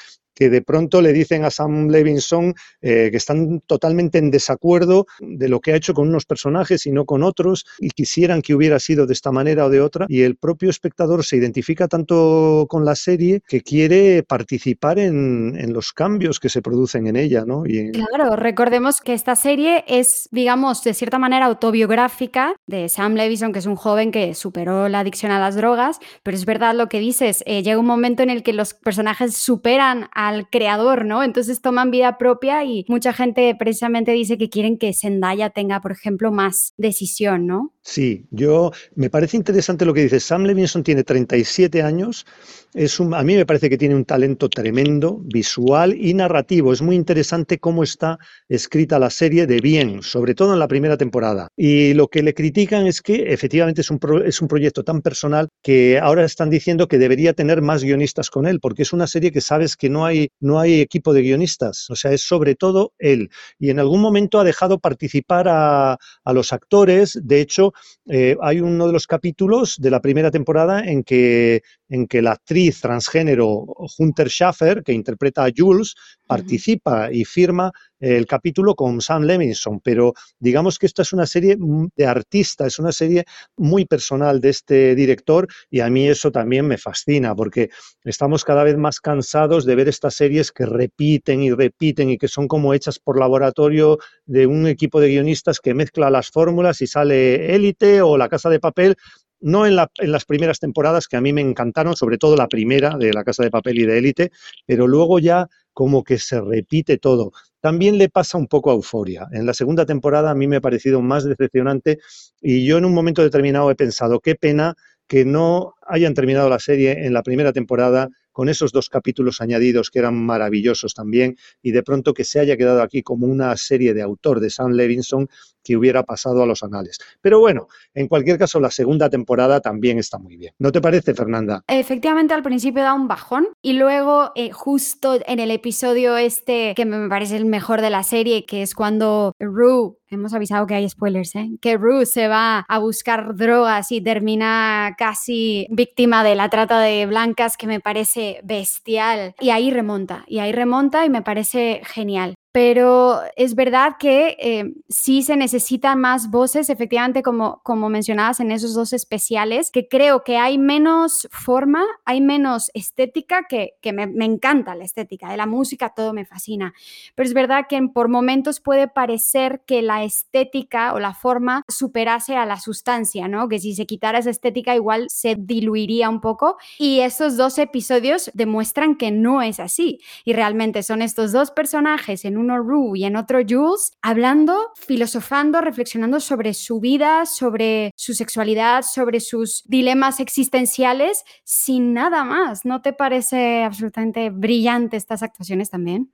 que 0.41 0.49
de 0.49 0.63
pronto 0.63 1.03
le 1.03 1.13
dicen 1.13 1.45
a 1.45 1.51
Sam 1.51 1.89
Levinson 1.89 2.55
eh, 2.81 3.09
que 3.11 3.19
están 3.19 3.61
totalmente 3.67 4.17
en 4.17 4.31
desacuerdo 4.31 5.07
de 5.21 5.51
lo 5.51 5.61
que 5.61 5.75
ha 5.75 5.77
hecho 5.77 5.93
con 5.93 6.09
unos 6.09 6.25
personajes 6.25 6.87
y 6.87 6.93
no 6.93 7.05
con 7.05 7.23
otros 7.23 7.67
y 7.79 7.91
quisieran 7.91 8.41
que 8.41 8.55
hubiera 8.55 8.79
sido 8.79 9.05
de 9.05 9.13
esta 9.13 9.33
manera 9.33 9.67
o 9.67 9.69
de 9.69 9.83
otra 9.83 10.07
y 10.09 10.23
el 10.23 10.37
propio 10.37 10.71
espectador 10.71 11.27
se 11.27 11.37
identifica 11.37 11.89
tanto 11.89 12.65
con 12.71 12.87
la 12.87 12.95
serie 12.95 13.43
que 13.47 13.61
quiere 13.61 14.23
participar 14.23 14.99
en, 14.99 15.59
en 15.59 15.75
los 15.75 15.93
cambios 15.93 16.41
que 16.41 16.49
se 16.49 16.63
producen 16.63 17.07
en 17.07 17.17
ella, 17.17 17.45
¿no? 17.45 17.65
Claro, 17.93 18.35
recordemos 18.35 19.03
que 19.03 19.13
esta 19.13 19.37
serie 19.37 19.85
es, 19.89 20.27
digamos, 20.33 20.83
de 20.85 20.95
cierta 20.95 21.19
manera 21.19 21.45
autobiográfica 21.45 22.55
de 22.67 22.89
Sam 22.89 23.13
Levinson, 23.13 23.53
que 23.53 23.59
es 23.59 23.67
un 23.67 23.77
joven 23.77 24.11
que 24.11 24.35
superó 24.35 24.89
la 24.89 25.01
adicción 25.01 25.33
a 25.33 25.39
las 25.39 25.55
drogas, 25.55 25.99
pero 26.23 26.35
es 26.35 26.47
verdad 26.47 26.75
lo 26.75 26.89
que 26.89 26.99
dices, 26.99 27.43
eh, 27.45 27.63
llega 27.63 27.79
un 27.79 27.85
momento 27.85 28.23
en 28.23 28.31
el 28.31 28.43
que 28.43 28.55
los 28.55 28.73
personajes 28.73 29.37
superan 29.37 30.09
al 30.31 30.49
creador, 30.49 31.05
¿no? 31.05 31.23
Entonces 31.23 31.61
toman 31.61 31.91
vida 31.91 32.17
propia 32.17 32.65
y 32.65 32.85
mucha 32.88 33.12
gente 33.12 33.55
precisamente 33.59 34.12
dice 34.12 34.38
que 34.38 34.49
quieren 34.49 34.79
que 34.79 34.93
Zendaya 34.93 35.50
tenga, 35.50 35.81
por 35.81 35.93
ejemplo, 35.93 36.31
más 36.31 36.73
decisión, 36.77 37.47
¿no? 37.47 37.73
Sí, 37.82 38.27
yo 38.31 38.73
me 38.94 39.11
parece 39.11 39.37
interesante 39.37 39.85
lo 39.85 39.94
que 39.94 40.03
dices. 40.03 40.23
Sam 40.23 40.44
Levinson 40.44 40.82
tiene 40.82 41.03
37 41.03 41.82
años. 41.82 42.27
Es 42.73 43.00
un, 43.00 43.15
a 43.15 43.23
mí 43.25 43.35
me 43.35 43.47
parece 43.47 43.69
que 43.69 43.79
tiene 43.79 43.97
un 43.97 44.05
talento 44.05 44.49
tremendo, 44.49 45.19
visual 45.25 45.97
y 45.99 46.15
narrativo. 46.15 46.73
Es 46.73 46.83
muy 46.83 46.94
interesante 46.94 47.59
cómo 47.59 47.83
está 47.83 48.19
escrita 48.49 48.99
la 48.99 49.11
serie 49.11 49.47
de 49.47 49.61
bien, 49.61 50.03
sobre 50.03 50.35
todo 50.35 50.53
en 50.53 50.61
la 50.61 50.69
primera 50.69 50.97
temporada. 50.97 51.49
Y 51.56 51.94
lo 51.94 52.06
que 52.09 52.23
le 52.23 52.35
critican 52.35 52.87
es 52.87 53.00
que 53.00 53.33
efectivamente 53.33 53.81
es 53.81 53.91
un, 53.91 53.99
es 54.25 54.41
un 54.41 54.47
proyecto 54.47 54.85
tan 54.85 55.00
personal 55.03 55.49
que 55.62 55.99
ahora 55.99 56.25
están 56.25 56.50
diciendo 56.50 56.87
que 56.87 56.99
debería 56.99 57.33
tener 57.33 57.62
más 57.62 57.83
guionistas 57.83 58.31
con 58.31 58.47
él, 58.47 58.61
porque 58.61 58.83
es 58.83 58.93
una 58.93 59.07
serie 59.07 59.33
que 59.33 59.40
sabes 59.40 59.76
que 59.76 59.88
no 59.88 60.05
hay, 60.05 60.20
no 60.41 60.61
hay 60.61 60.81
equipo 60.81 61.12
de 61.12 61.23
guionistas. 61.23 61.89
O 61.91 61.97
sea, 61.97 62.12
es 62.12 62.23
sobre 62.23 62.55
todo 62.55 62.93
él. 62.99 63.31
Y 63.59 63.71
en 63.71 63.79
algún 63.79 64.00
momento 64.00 64.39
ha 64.39 64.45
dejado 64.45 64.79
participar 64.79 65.49
a, 65.49 65.99
a 66.25 66.33
los 66.33 66.53
actores. 66.53 67.19
De 67.23 67.41
hecho, 67.41 67.73
eh, 68.07 68.37
hay 68.43 68.61
uno 68.61 68.87
de 68.87 68.93
los 68.93 69.07
capítulos 69.07 69.77
de 69.79 69.91
la 69.91 70.00
primera 70.00 70.31
temporada 70.31 70.81
en 70.85 71.03
que, 71.03 71.62
en 71.90 72.06
que 72.06 72.23
la 72.23 72.32
actriz 72.32 72.80
transgénero 72.80 73.66
Hunter 73.99 74.28
Schaffer, 74.28 74.82
que 74.82 74.92
interpreta 74.92 75.44
a 75.44 75.50
Jules, 75.54 75.94
participa 76.26 77.12
y 77.12 77.25
firma 77.25 77.70
el 77.99 78.26
capítulo 78.26 78.75
con 78.75 79.00
Sam 79.02 79.25
Levinson, 79.25 79.80
pero 79.80 80.14
digamos 80.38 80.78
que 80.78 80.87
esta 80.87 81.02
es 81.02 81.12
una 81.12 81.26
serie 81.26 81.59
de 81.94 82.06
artista, 82.06 82.66
es 82.66 82.78
una 82.78 82.92
serie 82.92 83.25
muy 83.56 83.85
personal 83.85 84.40
de 84.40 84.49
este 84.49 84.94
director 84.94 85.47
y 85.68 85.80
a 85.80 85.90
mí 85.90 86.09
eso 86.09 86.30
también 86.30 86.66
me 86.66 86.78
fascina 86.78 87.35
porque 87.35 87.68
estamos 88.04 88.44
cada 88.44 88.64
vez 88.64 88.78
más 88.78 89.00
cansados 89.00 89.66
de 89.66 89.75
ver 89.75 89.88
estas 89.88 90.14
series 90.14 90.50
que 90.50 90.64
repiten 90.64 91.42
y 91.42 91.50
repiten 91.50 92.09
y 92.11 92.16
que 92.16 92.28
son 92.28 92.49
como 92.49 92.73
hechas 92.73 92.99
por 92.99 93.18
laboratorio 93.18 93.99
de 94.25 94.47
un 94.47 94.66
equipo 94.66 95.00
de 95.00 95.09
guionistas 95.09 95.61
que 95.61 95.75
mezcla 95.75 96.11
las 96.11 96.30
fórmulas 96.30 96.80
y 96.80 96.87
sale 96.87 97.54
élite 97.54 98.00
o 98.00 98.16
la 98.16 98.28
casa 98.28 98.49
de 98.49 98.61
papel 98.61 98.97
no 99.40 99.66
en, 99.66 99.76
en, 99.99 100.12
las 100.12 100.25
primeras 100.25 100.59
temporadas 100.59 101.09
que 101.09 101.16
a 101.16 101.20
mí 101.20 101.32
me 101.32 101.40
encantaron, 101.40 101.97
sobre 101.97 102.18
todo 102.18 102.37
la 102.37 102.49
primera 102.49 102.97
de 102.97 103.12
La 103.12 103.25
Casa 103.25 103.42
de 103.42 103.50
Papel 103.50 103.78
y 103.78 103.87
de 103.87 103.99
Élite, 103.99 104.30
pero 104.66 104.87
luego 104.87 105.18
ya 105.18 105.49
como 105.73 106.04
que 106.04 106.18
se 106.18 106.40
repite 106.40 106.99
todo. 106.99 107.32
También 107.61 107.99
le 107.99 108.09
pasa 108.09 108.38
un 108.38 108.47
poco 108.47 108.70
a 108.70 108.75
Euforia. 108.75 109.28
En 109.32 109.47
la 109.47 109.54
segunda 109.54 109.87
temporada 109.87 110.30
a 110.30 110.35
mí 110.35 110.47
me 110.47 110.56
ha 110.56 110.61
parecido 110.61 111.00
más 111.00 111.25
decepcionante 111.25 111.99
y 112.40 112.66
yo 112.66 112.78
en 112.78 112.85
un 112.85 112.94
momento 112.94 113.23
determinado 113.23 113.70
he 113.70 113.75
pensado, 113.75 114.20
qué 114.20 114.35
pena 114.35 114.75
que 115.06 115.25
no 115.25 115.75
hayan 115.87 116.14
terminado 116.14 116.49
la 116.49 116.61
serie 116.61 117.04
en 117.04 117.12
la 117.12 117.25
primera 117.25 117.52
temporada 117.52 118.11
con 118.30 118.49
esos 118.49 118.70
dos 118.70 118.88
capítulos 118.88 119.40
añadidos 119.40 119.90
que 119.90 119.99
eran 119.99 120.14
maravillosos 120.14 120.94
también, 120.94 121.37
y 121.62 121.73
de 121.73 121.82
pronto 121.82 122.14
que 122.14 122.25
se 122.25 122.38
haya 122.38 122.56
quedado 122.56 122.80
aquí 122.80 123.02
como 123.02 123.26
una 123.26 123.56
serie 123.56 123.92
de 123.92 124.02
autor 124.02 124.38
de 124.38 124.50
Sam 124.50 124.73
Levinson 124.73 125.28
que 125.62 125.76
hubiera 125.76 126.02
pasado 126.02 126.43
a 126.43 126.47
los 126.47 126.62
anales. 126.62 126.99
Pero 127.21 127.40
bueno, 127.40 127.69
en 127.95 128.09
cualquier 128.09 128.38
caso, 128.38 128.61
la 128.61 128.71
segunda 128.71 129.09
temporada 129.09 129.61
también 129.61 129.99
está 129.99 130.19
muy 130.19 130.37
bien. 130.37 130.52
¿No 130.59 130.73
te 130.73 130.81
parece, 130.81 131.14
Fernanda? 131.14 131.62
Efectivamente, 131.69 132.35
al 132.35 132.43
principio 132.43 132.83
da 132.83 132.95
un 132.95 133.09
bajón 133.09 133.49
y 133.62 133.75
luego, 133.75 134.33
eh, 134.35 134.50
justo 134.50 135.19
en 135.26 135.40
el 135.40 135.50
episodio 135.50 136.17
este, 136.17 136.75
que 136.75 136.85
me 136.85 137.09
parece 137.09 137.37
el 137.37 137.45
mejor 137.45 137.81
de 137.81 137.90
la 137.90 138.02
serie, 138.02 138.45
que 138.47 138.62
es 138.62 138.75
cuando 138.75 139.33
Rue 139.38 139.97
hemos 140.11 140.35
avisado 140.35 140.67
que 140.67 140.75
hay 140.75 140.88
spoilers, 140.88 141.37
¿eh? 141.37 141.50
que 141.61 141.76
Rue 141.76 142.05
se 142.05 142.29
va 142.29 142.64
a 142.69 142.79
buscar 142.79 143.37
drogas 143.37 143.93
y 143.93 144.00
termina 144.00 144.95
casi 144.99 145.67
víctima 145.71 146.25
de 146.25 146.35
la 146.35 146.49
trata 146.49 146.81
de 146.81 147.07
blancas, 147.07 147.57
que 147.57 147.67
me 147.67 147.81
parece 147.81 148.40
bestial. 148.43 149.35
Y 149.40 149.50
ahí 149.50 149.71
remonta, 149.71 150.25
y 150.26 150.40
ahí 150.40 150.52
remonta 150.52 151.07
y 151.07 151.11
me 151.11 151.23
parece 151.23 151.81
genial 151.85 152.35
pero 152.52 153.21
es 153.37 153.54
verdad 153.54 153.97
que 153.99 154.37
eh, 154.40 154.75
sí 154.88 155.23
se 155.23 155.37
necesitan 155.37 156.00
más 156.00 156.30
voces, 156.30 156.69
efectivamente, 156.69 157.23
como, 157.23 157.61
como 157.62 157.88
mencionabas 157.88 158.40
en 158.40 158.50
esos 158.50 158.75
dos 158.75 158.92
especiales, 158.92 159.71
que 159.71 159.87
creo 159.88 160.25
que 160.25 160.37
hay 160.37 160.59
menos 160.59 161.28
forma, 161.30 161.85
hay 162.04 162.21
menos 162.21 162.71
estética, 162.75 163.47
que, 163.49 163.75
que 163.80 163.92
me, 163.92 164.07
me, 164.07 164.25
encanta 164.25 164.75
la 164.75 164.85
estética, 164.85 165.30
de 165.30 165.37
la 165.37 165.47
música 165.47 165.90
todo 165.95 166.12
me 166.12 166.25
fascina, 166.25 166.75
pero 167.14 167.28
es 167.28 167.35
verdad 167.35 167.66
que 167.69 167.80
por 167.95 168.09
momentos 168.09 168.61
puede 168.61 168.88
parecer 168.88 169.62
que 169.66 169.83
la 169.83 170.02
estética 170.02 170.92
o 170.95 170.99
la 170.99 171.14
forma 171.14 171.62
superase 171.69 172.37
a 172.37 172.47
la 172.47 172.59
sustancia, 172.59 173.28
¿no? 173.28 173.49
Que 173.49 173.59
si 173.59 173.75
se 173.75 173.87
quitara 173.87 174.19
esa 174.19 174.30
estética 174.30 174.75
igual 174.75 175.07
se 175.09 175.37
diluiría 175.37 176.09
un 176.09 176.21
poco. 176.21 176.57
Y 176.78 177.00
estos 177.00 177.37
dos 177.37 177.59
episodios 177.59 178.30
demuestran 178.35 178.97
que 178.97 179.11
no 179.11 179.42
es 179.42 179.61
así. 179.61 180.00
Y 180.25 180.33
realmente 180.33 180.83
son 180.83 181.02
estos 181.02 181.33
dos 181.33 181.50
personajes 181.50 182.25
en 182.25 182.39
uno 182.40 182.59
Rue 182.59 182.99
y 182.99 183.04
en 183.04 183.16
otro 183.16 183.40
Jules, 183.49 183.92
hablando, 184.02 184.70
filosofando, 184.75 185.61
reflexionando 185.61 186.20
sobre 186.20 186.54
su 186.54 186.80
vida, 186.80 187.26
sobre 187.26 187.92
su 187.97 188.14
sexualidad, 188.14 188.82
sobre 188.82 189.20
sus 189.20 189.62
dilemas 189.66 190.20
existenciales, 190.20 191.25
sin 191.44 191.92
nada 191.92 192.25
más. 192.25 192.64
¿No 192.64 192.82
te 192.82 192.92
parece 192.92 193.62
absolutamente 193.62 194.30
brillante 194.30 194.97
estas 194.97 195.23
actuaciones 195.23 195.70
también? 195.70 196.11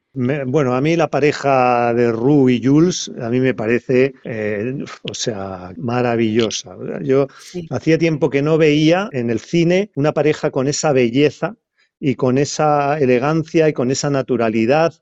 bueno, 0.46 0.74
a 0.74 0.80
mí 0.80 0.96
la 0.96 1.10
pareja 1.10 1.92
de 1.92 2.10
Rue 2.10 2.54
y 2.54 2.64
Jules, 2.64 3.10
a 3.20 3.28
mí 3.28 3.38
me 3.38 3.52
parece, 3.52 4.14
eh, 4.24 4.82
o 5.02 5.12
sea, 5.12 5.72
maravillosa. 5.76 6.74
Yo 7.02 7.26
hacía 7.68 7.98
tiempo 7.98 8.30
que 8.30 8.40
no 8.40 8.56
veía 8.56 9.10
en 9.12 9.28
el 9.28 9.40
cine 9.40 9.90
una 9.94 10.12
pareja 10.12 10.50
con 10.50 10.68
esa 10.68 10.92
belleza 10.92 11.56
y 12.00 12.14
con 12.14 12.38
esa 12.38 12.98
elegancia 12.98 13.68
y 13.68 13.72
con 13.72 13.90
esa 13.90 14.10
naturalidad 14.10 14.94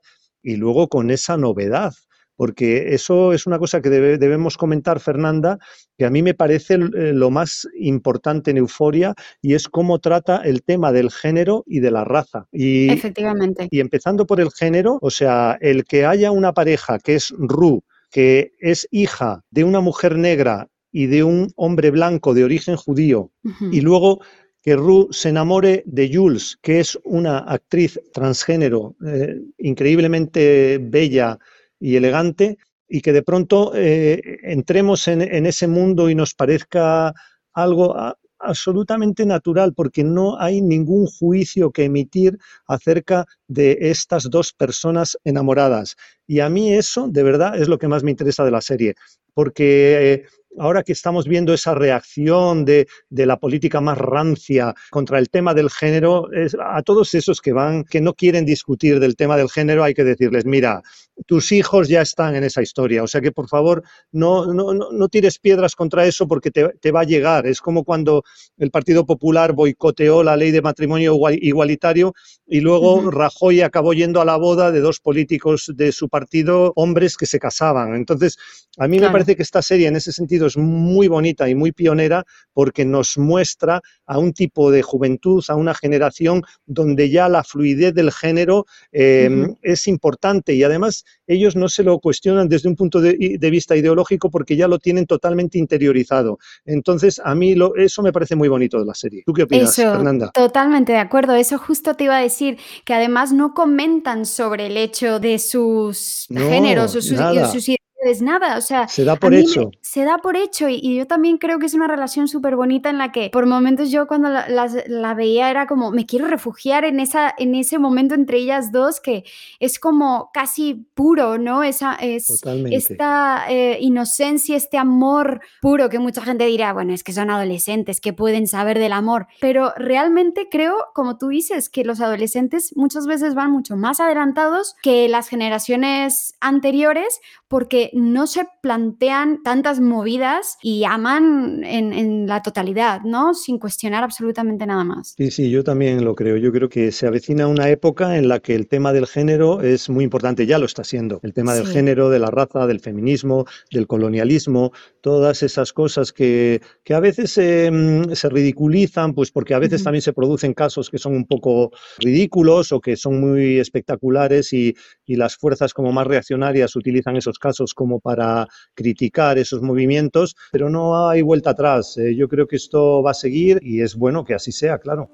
y 0.45 0.57
luego 0.57 0.89
con 0.89 1.11
esa 1.11 1.37
novedad, 1.37 1.95
porque 2.37 2.95
eso 2.95 3.33
es 3.33 3.47
una 3.47 3.59
cosa 3.59 3.81
que 3.81 3.91
debemos 3.91 4.57
comentar, 4.57 5.01
Fernanda, 5.01 5.59
que 5.97 6.05
a 6.05 6.11
mí 6.11 6.23
me 6.23 6.35
parece 6.35 6.75
eh, 6.75 7.13
lo 7.13 7.31
más 7.31 7.67
importante 7.79 8.51
en 8.51 8.59
Euforia 8.59 9.15
y 9.41 9.55
es 9.55 9.69
cómo 9.69 9.99
trata 10.01 10.39
el 10.39 10.63
tema 10.63 10.93
del 10.93 11.11
género 11.11 11.65
y 11.67 11.81
de 11.81 11.91
la 11.91 12.05
raza. 12.05 12.47
Y, 12.53 12.93
Efectivamente. 12.93 13.69
Y 13.71 13.81
empezando 13.81 14.27
por 14.27 14.41
el 14.41 14.51
género, 14.51 14.99
o 15.01 15.11
sea, 15.11 15.57
el 15.61 15.85
que 15.85 16.05
haya 16.05 16.31
una 16.31 16.53
pareja 16.53 16.99
que 16.99 17.15
es 17.15 17.33
Ru, 17.37 17.83
que 18.11 18.53
es 18.61 18.87
hija 18.91 19.43
de 19.51 19.65
una 19.65 19.81
mujer 19.81 20.17
negra 20.17 20.69
y 20.93 21.07
de 21.07 21.25
un 21.25 21.53
hombre 21.57 21.91
blanco 21.91 22.35
de 22.35 22.45
origen 22.45 22.77
judío, 22.77 23.33
y 23.73 23.81
luego 23.81 24.21
que 24.65 24.77
Rue 24.77 25.09
se 25.11 25.29
enamore 25.29 25.83
de 25.85 26.11
Jules, 26.11 26.59
que 26.63 26.81
es 26.81 26.99
una 27.05 27.39
actriz 27.41 28.01
transgénero 28.15 28.97
eh, 29.07 29.39
increíblemente 29.59 30.79
bella 30.81 31.39
y 31.79 31.97
elegante, 31.97 32.57
y 32.89 33.03
que 33.03 33.13
de 33.13 33.23
pronto 33.23 33.73
eh, 33.75 34.39
entremos 34.43 35.07
en, 35.07 35.21
ese 35.45 35.67
mundo 35.67 36.09
y 36.09 36.15
nos 36.15 36.33
parezca 36.33 37.13
algo 37.53 37.95
absolutamente 38.39 39.27
natural, 39.27 39.75
porque 39.75 40.03
no 40.03 40.41
hay 40.41 40.63
ningún 40.63 41.07
juicio 41.09 41.71
que 41.71 41.85
emitir 41.85 42.39
acerca 42.67 43.27
de 43.47 43.77
estas 43.81 44.31
dos 44.31 44.55
personas 44.55 45.19
enamoradas. 45.25 45.95
Y 46.27 46.41
a 46.41 46.49
mí 46.49 46.73
eso, 46.73 47.09
de 47.09 47.23
verdad, 47.23 47.61
es 47.61 47.69
lo 47.69 47.79
que 47.79 47.89
más 47.89 48.03
me 48.03 48.13
interesa 48.13 48.45
de 48.47 48.51
la 48.51 48.63
serie, 48.63 48.95
porque 49.35 50.13
eh, 50.15 50.25
ahora 50.59 50.83
que 50.83 50.93
estamos 50.93 51.27
viendo 51.27 51.53
esa 51.53 51.75
reacción 51.75 52.65
de, 52.65 52.87
la 53.11 53.39
política 53.39 53.81
más 53.81 53.99
rancia 53.99 54.75
contra 54.91 55.19
el 55.19 55.31
tema 55.31 55.55
del 55.55 55.71
género, 55.71 56.29
a 56.61 56.83
todos 56.83 57.15
esos 57.15 57.41
que 57.41 57.53
van, 57.53 57.85
que 57.85 58.01
no 58.01 58.15
quieren 58.15 58.45
discutir 58.45 59.01
del 59.01 59.17
tema 59.17 59.37
del 59.37 59.51
género, 59.51 59.85
hay 59.85 59.95
que 59.95 60.05
decirles, 60.05 60.45
mira, 60.45 60.83
tus 61.27 61.53
hijos 61.53 61.89
ya 61.89 62.03
están 62.03 62.35
en 62.35 62.45
esa 62.45 62.63
historia, 62.63 63.03
o 63.03 63.07
sea 63.07 63.21
que 63.21 63.33
por 63.33 63.49
favor 63.49 63.83
no, 64.13 64.53
no, 64.53 65.09
tires 65.09 65.39
piedras 65.39 65.77
contra 65.77 66.07
eso 66.07 66.27
porque 66.27 66.51
te, 66.51 66.91
va 66.91 67.01
a 67.01 67.05
llegar. 67.05 67.47
Es 67.47 67.61
como 67.61 67.85
cuando 67.85 68.25
el 68.59 68.71
Partido 68.71 69.07
Popular 69.07 69.53
boicoteó 69.53 70.23
la 70.23 70.37
ley 70.37 70.51
de 70.51 70.63
matrimonio 70.63 71.17
igualitario 71.31 72.15
y 72.47 72.61
luego 72.61 73.11
Rajoy 73.11 73.61
acabó 73.61 73.93
yendo 73.93 74.21
a 74.21 74.25
la 74.25 74.37
boda 74.37 74.73
de 74.73 74.81
dos 74.81 75.01
políticos 75.01 75.73
de 75.75 75.93
su 75.93 76.09
partido, 76.09 76.73
hombres 76.77 77.17
que 77.17 77.27
se 77.27 77.39
casaban. 77.39 77.95
Entonces, 77.95 78.37
a 78.79 78.89
mí 78.89 78.99
me 78.99 79.11
parece 79.11 79.37
que 79.37 79.43
esta 79.43 79.63
serie 79.63 79.87
en 79.87 79.97
ese 79.97 80.13
sentido 80.13 80.44
es 80.47 80.57
muy 80.57 81.09
bonita 81.09 81.49
y 81.49 81.55
muy 81.55 81.73
pionera 81.73 82.25
porque 82.53 82.85
nos 82.85 83.19
muestra 83.19 83.81
a 84.07 84.19
un 84.19 84.33
tipo 84.33 84.71
de 84.71 84.83
juventud, 84.83 85.45
a 85.49 85.57
una 85.57 85.75
generación 85.75 86.43
donde 86.67 87.11
ya 87.11 87.29
la 87.29 87.43
fluidez 87.43 87.95
del 87.95 88.13
género 88.13 88.67
em, 88.93 89.55
es 89.63 89.87
importante 89.87 90.55
y 90.55 90.63
además 90.63 91.05
ellos 91.27 91.57
no 91.57 91.69
se 91.69 91.83
lo 91.83 91.99
cuestionan 91.99 92.49
desde 92.49 92.69
un 92.69 92.77
punto 92.77 93.01
de, 93.01 93.15
vista 93.51 93.77
ideológico 93.77 94.31
porque 94.31 94.57
ya 94.57 94.69
lo 94.69 94.79
tienen 94.79 95.07
totalmente 95.07 95.59
interiorizado. 95.59 96.39
Entonces, 96.65 97.21
a 97.23 97.35
mí 97.35 97.55
lo, 97.55 97.77
eso 97.77 98.03
me 98.03 98.13
parece 98.13 98.35
muy 98.37 98.49
bonito 98.49 98.79
de 98.79 98.87
la 98.87 98.95
serie. 98.95 99.23
¿Tú 99.27 99.33
qué 99.33 99.45
opinas, 99.45 99.77
Fernanda? 99.77 100.31
Totalmente 100.33 100.93
de 100.93 100.99
acuerdo. 100.99 101.35
Eso 101.35 101.59
justo 101.59 101.95
te 101.95 102.05
iba 102.05 102.17
a 102.17 102.21
decir, 102.21 102.59
que 102.85 102.95
además 102.95 103.33
no 103.33 103.55
comentan 103.55 104.27
sobre 104.27 104.67
el 104.67 104.77
hecho 104.77 105.21
de 105.21 105.39
sus 105.39 106.27
géneros 106.29 106.97
o 106.97 107.03
sus, 107.03 107.19
sus 107.53 107.69
es 108.05 108.23
nada, 108.23 108.57
o 108.57 108.61
sea, 108.61 108.87
se 108.89 109.05
da 109.05 109.17
por 109.17 109.35
hecho. 109.35 109.71
se 109.81 110.05
da 110.05 110.19
por 110.19 110.37
hecho 110.37 110.69
y, 110.69 110.97
yo 110.97 111.07
también 111.07 111.39
creo 111.39 111.59
que 111.59 111.67
es 111.67 111.75
una 111.75 111.89
relación 111.89 112.29
súper 112.29 112.57
bonita 112.57 112.91
en 112.91 112.99
la 112.99 113.11
que 113.13 113.31
por 113.31 113.47
momentos 113.47 113.91
yo 113.91 114.07
cuando 114.07 114.29
la, 114.29 115.15
veía 115.15 115.51
era 115.51 115.67
como, 115.67 115.91
me 115.91 116.07
quiero 116.07 116.27
refugiar 116.27 116.85
en, 116.85 117.01
esa, 117.01 117.35
en 117.39 117.55
ese 117.55 117.79
momento 117.79 118.15
entre 118.15 118.39
ellas 118.39 118.73
dos 118.73 119.01
que 119.01 119.25
es 119.59 119.79
como 119.79 120.31
casi 120.33 120.87
puro, 120.95 121.39
¿no? 121.39 121.63
Esa, 121.63 121.95
es, 121.95 122.43
esta 122.71 123.47
eh, 123.49 123.79
inocencia, 123.81 124.57
este 124.57 124.79
amor 124.79 125.41
puro 125.61 125.89
que 125.89 125.99
mucha 125.99 126.23
gente 126.23 126.47
dirá, 126.47 126.73
bueno, 126.73 126.93
es 126.93 127.03
que 127.03 127.13
son 127.13 127.31
adolescentes, 127.31 128.01
que 128.01 128.13
pueden 128.13 128.47
saber 128.47 128.79
del 128.79 128.93
amor, 128.93 129.27
pero 129.41 129.73
realmente 129.77 130.49
creo, 130.51 130.77
como 130.95 131.17
tú 131.19 131.29
dices, 131.29 131.71
que 131.71 131.85
los 131.85 132.01
adolescentes 132.01 132.73
muchas 132.77 133.07
veces 133.07 133.35
van 133.35 133.51
mucho 133.51 133.77
más 133.77 134.01
adelantados 134.01 134.75
que 134.83 135.09
las 135.09 135.29
generaciones 135.29 136.35
anteriores 136.41 137.21
porque 137.49 137.91
no 137.93 138.27
se 138.27 138.47
plantean 138.63 139.43
tantas 139.43 139.79
movidas 139.81 140.57
y 140.63 140.85
aman 140.85 141.63
en, 141.65 142.27
la 142.27 142.43
totalidad, 142.43 143.03
¿no? 143.03 143.35
Sin 143.35 143.59
cuestionar 143.59 144.03
absolutamente 144.03 144.67
nada 144.67 144.85
más. 144.85 145.15
Sí, 145.17 145.31
sí, 145.31 145.51
yo 145.51 145.63
también 145.63 146.05
lo 146.05 146.15
creo. 146.15 146.37
Yo 146.37 146.53
creo 146.53 146.69
que 146.69 146.91
se 146.91 147.07
avecina 147.07 147.47
una 147.47 147.69
época 147.69 148.17
en 148.17 148.29
la 148.29 148.41
que 148.41 148.55
el 148.55 148.67
tema 148.67 148.93
del 148.93 149.07
género 149.07 149.61
es 149.61 149.91
muy 149.91 150.05
importante, 150.05 150.47
ya 150.47 150.59
lo 150.59 150.67
está 150.67 150.85
siendo. 150.85 151.21
El 151.23 151.35
tema 151.35 151.55
del 151.55 151.67
género, 151.67 152.09
de 152.09 152.19
la 152.19 152.31
raza, 152.31 152.67
del 152.67 152.81
feminismo, 152.81 153.45
del 153.71 153.87
colonialismo, 153.87 154.73
todas 155.01 155.43
esas 155.43 155.73
cosas 155.73 156.13
que, 156.13 156.63
a 156.89 157.01
veces 157.01 157.39
mm, 157.39 158.13
se 158.13 158.29
ridiculizan, 158.31 159.15
pues 159.15 159.31
porque 159.31 159.55
a 159.55 159.59
veces 159.59 159.85
también 159.85 160.03
se 160.03 160.13
producen 160.13 160.55
casos 160.55 160.89
que 160.89 160.99
son 160.99 161.15
un 161.15 161.27
poco 161.27 161.73
ridículos 161.99 162.73
o 162.73 162.81
que 162.81 162.97
son 162.97 163.21
muy 163.21 163.59
espectaculares 163.59 164.53
y, 164.53 164.75
y 165.05 165.17
las 165.17 165.37
fuerzas 165.37 165.75
como 165.75 165.93
más 165.93 166.07
reaccionarias 166.07 166.75
utilizan 166.77 167.17
esos 167.17 167.39
casos 167.45 167.75
como 167.75 168.01
para 168.01 168.49
criticar 168.75 169.37
esos 169.37 169.61
movimientos, 169.61 170.35
pero 170.51 170.71
no 170.71 171.09
hay 171.09 171.21
vuelta 171.21 171.51
atrás. 171.51 171.99
Eh, 171.99 172.17
yo 172.17 172.27
creo 172.27 172.47
que 172.47 172.57
esto 172.57 173.03
va 173.03 173.11
a 173.11 173.15
seguir 173.27 173.59
y 173.63 173.83
es 173.83 173.97
bueno 173.97 174.25
que 174.25 174.35
así 174.35 174.51
sea, 174.51 174.79
claro. 174.79 175.11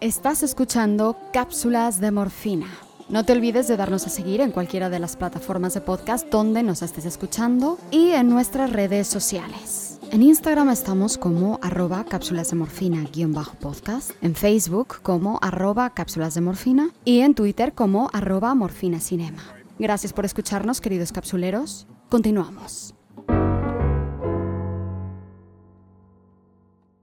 Estás 0.00 0.42
escuchando 0.42 1.16
Cápsulas 1.32 2.00
de 2.00 2.10
Morfina. 2.10 2.66
No 3.08 3.24
te 3.24 3.32
olvides 3.32 3.68
de 3.68 3.76
darnos 3.76 4.04
a 4.06 4.10
seguir 4.10 4.40
en 4.40 4.50
cualquiera 4.50 4.90
de 4.90 4.98
las 4.98 5.16
plataformas 5.16 5.74
de 5.74 5.80
podcast 5.80 6.28
donde 6.28 6.64
nos 6.64 6.82
estés 6.82 7.06
escuchando 7.06 7.78
y 7.92 8.10
en 8.10 8.28
nuestras 8.28 8.72
redes 8.72 9.06
sociales. 9.06 10.00
En 10.10 10.22
Instagram 10.22 10.70
estamos 10.70 11.16
como 11.16 11.60
arroba 11.62 12.04
cápsulas 12.04 12.50
de 12.50 12.56
morfina-podcast, 12.56 14.10
en 14.22 14.34
Facebook 14.34 14.96
como 15.02 15.38
arroba 15.40 15.90
cápsulas 15.90 16.34
de 16.34 16.40
morfina 16.40 16.90
y 17.04 17.20
en 17.20 17.34
Twitter 17.34 17.72
como 17.72 18.10
arroba 18.12 18.54
morfina 18.54 18.98
cinema. 18.98 19.42
Gracias 19.78 20.12
por 20.12 20.24
escucharnos, 20.24 20.80
queridos 20.80 21.12
capsuleros. 21.12 21.86
Continuamos. 22.08 22.95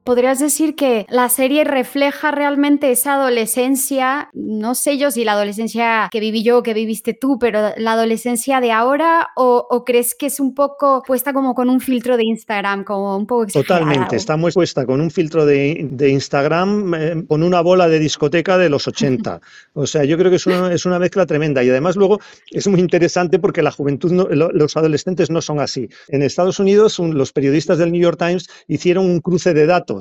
¿Podrías 0.03 0.39
decir 0.39 0.75
que 0.75 1.05
la 1.09 1.29
serie 1.29 1.63
refleja 1.63 2.31
realmente 2.31 2.91
esa 2.91 3.13
adolescencia? 3.13 4.29
No 4.33 4.75
sé 4.75 4.97
yo 4.97 5.11
si 5.11 5.23
la 5.23 5.31
adolescencia 5.31 6.09
que 6.11 6.19
viví 6.19 6.43
yo, 6.43 6.61
que 6.61 6.73
viviste 6.73 7.13
tú, 7.13 7.37
pero 7.39 7.71
la 7.77 7.93
adolescencia 7.93 8.59
de 8.59 8.73
ahora, 8.73 9.29
o, 9.37 9.83
crees 9.85 10.13
que 10.13 10.25
es 10.25 10.41
un 10.41 10.53
poco 10.53 11.03
puesta 11.07 11.31
como 11.31 11.55
con 11.55 11.69
un 11.69 11.79
filtro 11.79 12.17
de 12.17 12.25
Instagram, 12.25 12.83
como 12.83 13.15
un 13.15 13.25
poco 13.25 13.43
exagerado? 13.43 13.85
Totalmente, 13.85 14.17
está 14.17 14.35
muy 14.35 14.51
puesta 14.51 14.85
con 14.85 14.99
un 14.99 15.09
filtro 15.09 15.45
de, 15.45 15.87
Instagram, 16.01 16.93
eh, 16.95 17.23
con 17.25 17.41
una 17.41 17.61
bola 17.61 17.87
de 17.87 17.99
discoteca 17.99 18.57
de 18.57 18.69
los 18.69 18.87
80. 18.87 19.39
O 19.75 19.87
sea, 19.87 20.03
yo 20.03 20.17
creo 20.17 20.29
que 20.29 20.37
es 20.37 20.45
una, 20.45 20.71
es 20.71 20.85
una 20.85 20.99
mezcla 20.99 21.25
tremenda 21.25 21.63
y 21.63 21.69
además 21.69 21.95
luego 21.95 22.19
es 22.51 22.67
muy 22.67 22.79
interesante 22.79 23.39
porque 23.39 23.63
la 23.63 23.71
juventud, 23.71 24.11
los 24.31 24.77
adolescentes 24.77 25.31
no 25.31 25.41
son 25.41 25.59
así. 25.59 25.89
En 26.09 26.21
Estados 26.21 26.59
Unidos, 26.59 26.99
los 26.99 27.31
periodistas 27.33 27.79
del 27.79 27.91
New 27.91 28.01
York 28.01 28.19
Times 28.19 28.47
hicieron 28.67 29.05
un 29.05 29.19
cruce 29.19 29.53
de 29.53 29.65
datos 29.65 29.92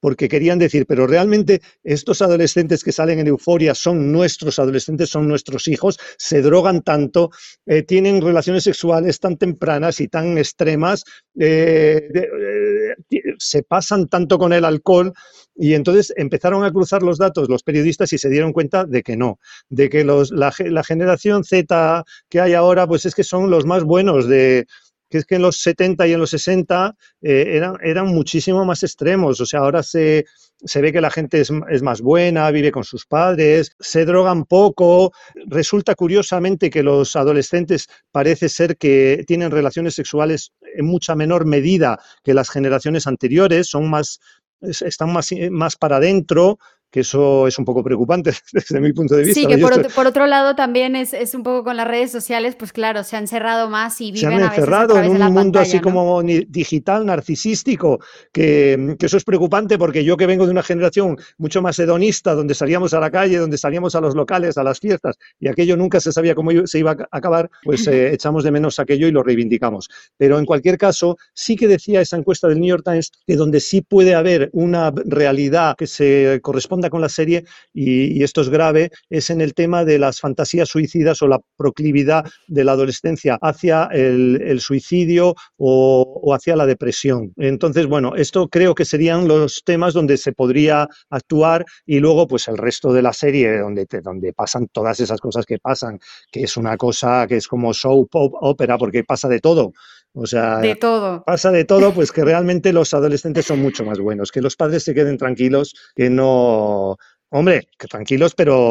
porque 0.00 0.28
querían 0.28 0.58
decir, 0.58 0.86
pero 0.86 1.06
realmente 1.06 1.60
estos 1.82 2.22
adolescentes 2.22 2.84
que 2.84 2.92
salen 2.92 3.18
en 3.18 3.28
euforia 3.28 3.74
son 3.74 4.12
nuestros 4.12 4.58
adolescentes, 4.58 5.10
son 5.10 5.28
nuestros 5.28 5.68
hijos, 5.68 5.98
se 6.18 6.42
drogan 6.42 6.82
tanto, 6.82 7.30
eh, 7.66 7.82
tienen 7.82 8.20
relaciones 8.20 8.64
sexuales 8.64 9.20
tan 9.20 9.36
tempranas 9.36 10.00
y 10.00 10.08
tan 10.08 10.38
extremas, 10.38 11.04
eh, 11.38 12.08
eh, 12.14 13.22
se 13.38 13.62
pasan 13.62 14.08
tanto 14.08 14.38
con 14.38 14.52
el 14.52 14.64
alcohol. 14.64 15.12
Y 15.56 15.74
entonces 15.74 16.12
empezaron 16.16 16.64
a 16.64 16.72
cruzar 16.72 17.02
los 17.04 17.16
datos 17.16 17.48
los 17.48 17.62
periodistas 17.62 18.12
y 18.12 18.18
se 18.18 18.28
dieron 18.28 18.52
cuenta 18.52 18.84
de 18.84 19.02
que 19.02 19.16
no, 19.16 19.38
de 19.68 19.88
que 19.88 20.04
la, 20.04 20.52
la 20.58 20.84
generación 20.84 21.44
Z 21.44 22.04
que 22.28 22.40
hay 22.40 22.54
ahora, 22.54 22.86
pues 22.88 23.06
es 23.06 23.14
que 23.14 23.22
son 23.22 23.50
los 23.50 23.64
más 23.64 23.84
buenos 23.84 24.26
de, 24.26 24.66
que 25.14 25.18
es 25.18 25.26
que 25.26 25.36
en 25.36 25.42
los 25.42 25.58
70 25.58 26.08
y 26.08 26.12
en 26.12 26.18
los 26.18 26.30
60 26.30 26.96
eh, 27.22 27.60
eran, 27.84 28.06
muchísimo 28.08 28.64
más 28.64 28.82
extremos. 28.82 29.40
O 29.40 29.46
sea, 29.46 29.60
ahora 29.60 29.84
se, 29.84 30.24
se 30.64 30.80
ve 30.80 30.92
que 30.92 31.00
la 31.00 31.12
gente 31.12 31.40
es, 31.40 31.52
es, 31.70 31.82
más 31.82 32.00
buena, 32.00 32.50
vive 32.50 32.72
con 32.72 32.82
sus 32.82 33.06
padres, 33.06 33.76
se 33.78 34.06
drogan 34.06 34.44
poco. 34.44 35.12
Resulta 35.46 35.94
curiosamente 35.94 36.68
que 36.68 36.82
los 36.82 37.14
adolescentes 37.14 37.86
parece 38.10 38.48
ser 38.48 38.76
que 38.76 39.22
tienen 39.24 39.52
relaciones 39.52 39.94
sexuales 39.94 40.50
en 40.76 40.84
mucha 40.84 41.14
menor 41.14 41.46
medida 41.46 42.00
que 42.24 42.34
las 42.34 42.50
generaciones 42.50 43.06
anteriores, 43.06 43.68
son 43.68 43.88
más, 43.88 44.18
están 44.62 45.12
más, 45.12 45.28
más 45.48 45.76
para 45.76 45.98
adentro, 45.98 46.58
que 46.94 47.00
eso 47.00 47.48
es 47.48 47.58
un 47.58 47.64
poco 47.64 47.82
preocupante 47.82 48.32
desde 48.52 48.80
mi 48.80 48.92
punto 48.92 49.16
de 49.16 49.24
vista. 49.24 49.40
Sí, 49.40 49.48
que 49.48 49.58
por, 49.58 50.06
otro 50.06 50.28
lado 50.28 50.54
también 50.54 50.94
es, 50.94 51.12
es, 51.12 51.34
un 51.34 51.42
poco 51.42 51.64
con 51.64 51.76
las 51.76 51.88
redes 51.88 52.12
sociales, 52.12 52.54
pues 52.54 52.72
claro, 52.72 53.02
se 53.02 53.16
han 53.16 53.26
cerrado 53.26 53.68
más 53.68 54.00
y 54.00 54.12
viven 54.12 54.30
Se 54.30 54.36
han 54.36 54.42
encerrado 54.44 55.02
en 55.02 55.10
un 55.10 55.32
mundo 55.32 55.58
así 55.58 55.80
como 55.80 56.22
digital, 56.22 57.04
narcisístico, 57.04 57.98
que, 58.32 58.94
que, 58.96 59.06
eso 59.06 59.16
es 59.16 59.24
preocupante 59.24 59.76
porque 59.76 60.04
yo 60.04 60.16
que 60.16 60.26
vengo 60.26 60.44
de 60.44 60.52
una 60.52 60.62
generación 60.62 61.18
mucho 61.36 61.60
más 61.60 61.76
hedonista, 61.80 62.32
donde 62.32 62.54
salíamos 62.54 62.94
a 62.94 63.00
la 63.00 63.10
calle, 63.10 63.38
donde 63.38 63.58
salíamos 63.58 63.96
a 63.96 64.00
los 64.00 64.14
locales, 64.14 64.56
a 64.56 64.62
las 64.62 64.78
fiestas, 64.78 65.16
y 65.40 65.48
aquello 65.48 65.76
nunca 65.76 65.98
se 65.98 66.12
sabía 66.12 66.36
cómo 66.36 66.52
se 66.64 66.78
iba 66.78 66.92
a 66.92 67.08
acabar, 67.10 67.50
pues 67.64 67.88
eh, 67.88 68.14
echamos 68.14 68.44
de 68.44 68.52
menos 68.52 68.78
aquello 68.78 69.08
y 69.08 69.10
lo 69.10 69.24
reivindicamos. 69.24 69.88
Pero 70.16 70.38
en 70.38 70.46
cualquier 70.46 70.78
caso, 70.78 71.16
sí 71.32 71.56
que 71.56 71.66
decía 71.66 72.00
esa 72.00 72.16
encuesta 72.16 72.46
del 72.46 72.60
New 72.60 72.68
York 72.68 72.84
Times 72.84 73.10
que 73.26 73.34
donde 73.34 73.58
sí 73.58 73.80
puede 73.80 74.14
haber 74.14 74.48
una 74.52 74.92
realidad 74.94 75.74
que 75.76 75.88
se 75.88 76.38
corresponde 76.40 76.83
con 76.90 77.00
la 77.00 77.08
serie, 77.08 77.44
y, 77.72 78.22
esto 78.22 78.40
es 78.40 78.48
grave, 78.48 78.90
es 79.10 79.30
en 79.30 79.40
el 79.40 79.54
tema 79.54 79.84
de 79.84 79.98
las 79.98 80.20
fantasías 80.20 80.68
suicidas 80.68 81.20
o 81.22 81.28
la 81.28 81.40
proclividad 81.56 82.24
de 82.48 82.64
la 82.64 82.72
adolescencia 82.72 83.38
hacia 83.40 83.84
el, 83.92 84.60
suicidio 84.60 85.34
o, 85.56 86.34
hacia 86.34 86.56
la 86.56 86.66
depresión. 86.66 87.32
Entonces, 87.36 87.86
bueno, 87.86 88.14
esto 88.16 88.48
creo 88.48 88.74
que 88.74 88.84
serían 88.84 89.28
los 89.28 89.62
temas 89.64 89.94
donde 89.94 90.16
se 90.16 90.32
podría 90.32 90.88
actuar 91.10 91.64
y 91.86 92.00
luego 92.00 92.26
pues 92.26 92.48
el 92.48 92.56
resto 92.56 92.92
de 92.92 93.02
la 93.02 93.12
serie 93.12 93.58
donde, 93.58 93.86
donde 94.02 94.32
pasan 94.32 94.68
todas 94.68 95.00
esas 95.00 95.20
cosas 95.20 95.44
que 95.44 95.58
pasan, 95.58 95.98
que 96.30 96.44
es 96.44 96.56
una 96.56 96.76
cosa 96.76 97.26
que 97.26 97.36
es 97.36 97.48
como 97.48 97.72
show 97.72 98.06
pop 98.06 98.34
ópera 98.40 98.78
porque 98.78 99.04
pasa 99.04 99.28
de 99.28 99.40
todo. 99.40 99.72
O 100.16 100.26
sea, 100.26 100.58
de 100.58 100.76
todo. 100.76 101.24
pasa 101.24 101.50
de 101.50 101.64
todo, 101.64 101.92
pues 101.92 102.12
que 102.12 102.24
realmente 102.24 102.72
los 102.72 102.94
adolescentes 102.94 103.46
son 103.46 103.60
mucho 103.60 103.84
más 103.84 103.98
buenos, 103.98 104.30
que 104.30 104.40
los 104.40 104.54
padres 104.54 104.84
se 104.84 104.94
queden 104.94 105.18
tranquilos, 105.18 105.74
que 105.96 106.08
no, 106.08 106.98
Hombre, 107.30 107.66
que 107.76 107.88
tranquilos, 107.88 108.34
pero 108.34 108.68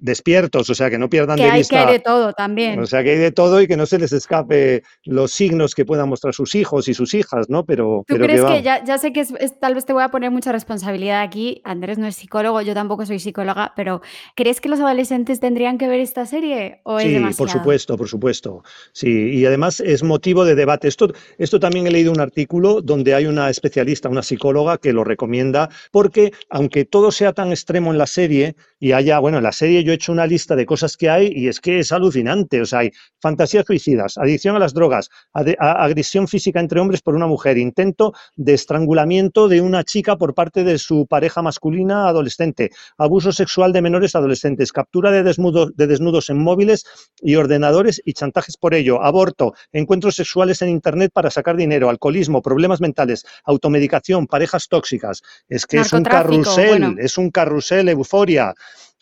despiertos, 0.00 0.70
o 0.70 0.74
sea, 0.74 0.88
que 0.88 0.98
no 0.98 1.08
pierdan 1.08 1.36
de 1.36 1.50
vista. 1.50 1.76
Que 1.76 1.84
hay 1.84 1.92
de 1.94 1.98
todo 1.98 2.32
también. 2.32 2.78
O 2.78 2.86
sea, 2.86 3.02
que 3.02 3.10
hay 3.10 3.18
de 3.18 3.32
todo 3.32 3.60
y 3.60 3.66
que 3.66 3.76
no 3.76 3.86
se 3.86 3.98
les 3.98 4.12
escape 4.12 4.82
los 5.04 5.32
signos 5.32 5.74
que 5.74 5.84
puedan 5.84 6.08
mostrar 6.08 6.32
sus 6.32 6.54
hijos 6.54 6.86
y 6.86 6.94
sus 6.94 7.14
hijas, 7.14 7.48
¿no? 7.48 7.64
Pero. 7.64 8.04
¿Tú 8.06 8.14
pero 8.14 8.26
crees 8.26 8.44
que, 8.44 8.62
ya, 8.62 8.84
ya, 8.84 8.98
sé 8.98 9.12
que 9.12 9.24
tal 9.60 9.74
vez 9.74 9.84
te 9.84 9.92
voy 9.92 10.04
a 10.04 10.10
poner 10.10 10.30
mucha 10.30 10.52
responsabilidad 10.52 11.22
aquí? 11.22 11.60
Andrés 11.64 11.98
no 11.98 12.06
es 12.06 12.16
psicólogo, 12.16 12.60
yo 12.60 12.74
tampoco 12.74 13.04
soy 13.04 13.18
psicóloga, 13.18 13.72
pero 13.74 14.00
¿crees 14.36 14.60
que 14.60 14.68
los 14.68 14.80
adolescentes 14.80 15.40
tendrían 15.40 15.78
que 15.78 15.88
ver 15.88 16.00
esta 16.00 16.26
serie? 16.26 16.80
¿o 16.84 17.00
sí, 17.00 17.18
por 17.36 17.50
supuesto, 17.50 17.96
por 17.96 18.08
supuesto. 18.08 18.62
Sí, 18.92 19.30
y 19.32 19.46
además 19.46 19.80
es 19.80 20.02
motivo 20.02 20.44
de 20.44 20.54
debate. 20.54 20.88
Esto, 20.88 21.12
esto 21.38 21.58
también 21.58 21.86
he 21.86 21.90
leído 21.90 22.12
un 22.12 22.20
artículo 22.20 22.80
donde 22.80 23.14
hay 23.14 23.26
una 23.26 23.50
especialista, 23.50 24.08
una 24.08 24.22
psicóloga, 24.22 24.78
que 24.78 24.92
lo 24.92 25.04
recomienda, 25.04 25.68
porque 25.90 26.32
aunque 26.48 26.84
todo 26.84 27.10
sea 27.10 27.32
tan 27.32 27.50
extremo 27.50 27.92
en 27.94 27.98
la 27.98 28.06
serie 28.06 28.54
y 28.78 28.92
haya, 28.92 29.18
bueno, 29.18 29.38
en 29.38 29.44
la 29.44 29.52
serie 29.52 29.82
yo 29.82 29.92
he 29.92 29.94
hecho 29.94 30.12
una 30.12 30.26
lista 30.26 30.54
de 30.54 30.66
cosas 30.66 30.98
que 30.98 31.08
hay 31.08 31.32
y 31.34 31.48
es 31.48 31.58
que 31.58 31.78
es 31.78 31.90
alucinante. 31.90 32.60
O 32.60 32.66
sea, 32.66 32.80
hay 32.80 32.90
fantasías 33.18 33.64
suicidas, 33.64 34.18
adicción 34.18 34.56
a 34.56 34.58
las 34.58 34.74
drogas, 34.74 35.08
agresión 35.32 36.28
física 36.28 36.60
entre 36.60 36.80
hombres 36.80 37.00
por 37.00 37.14
una 37.14 37.26
mujer, 37.26 37.56
intento 37.56 38.12
de 38.36 38.52
estrangulamiento 38.52 39.48
de 39.48 39.62
una 39.62 39.84
chica 39.84 40.18
por 40.18 40.34
parte 40.34 40.64
de 40.64 40.78
su 40.78 41.06
pareja 41.06 41.40
masculina 41.40 42.08
adolescente, 42.08 42.70
abuso 42.98 43.32
sexual 43.32 43.72
de 43.72 43.80
menores 43.80 44.14
adolescentes, 44.14 44.70
captura 44.70 45.10
de 45.10 45.22
desnudos, 45.22 45.74
de 45.76 45.86
desnudos 45.86 46.28
en 46.28 46.38
móviles 46.38 46.84
y 47.22 47.36
ordenadores 47.36 48.02
y 48.04 48.12
chantajes 48.12 48.58
por 48.58 48.74
ello, 48.74 49.02
aborto, 49.02 49.54
encuentros 49.72 50.14
sexuales 50.16 50.60
en 50.60 50.68
Internet 50.68 51.10
para 51.14 51.30
sacar 51.30 51.56
dinero, 51.56 51.88
alcoholismo, 51.88 52.42
problemas 52.42 52.82
mentales, 52.82 53.24
automedicación, 53.44 54.26
parejas 54.26 54.68
tóxicas. 54.68 55.22
Es 55.48 55.64
que 55.64 55.78
es 55.78 55.92
un 55.92 56.02
carrusel, 56.02 56.96
es 56.98 57.16
un 57.16 57.30
carrusel 57.30 57.83
euforia. 57.92 58.54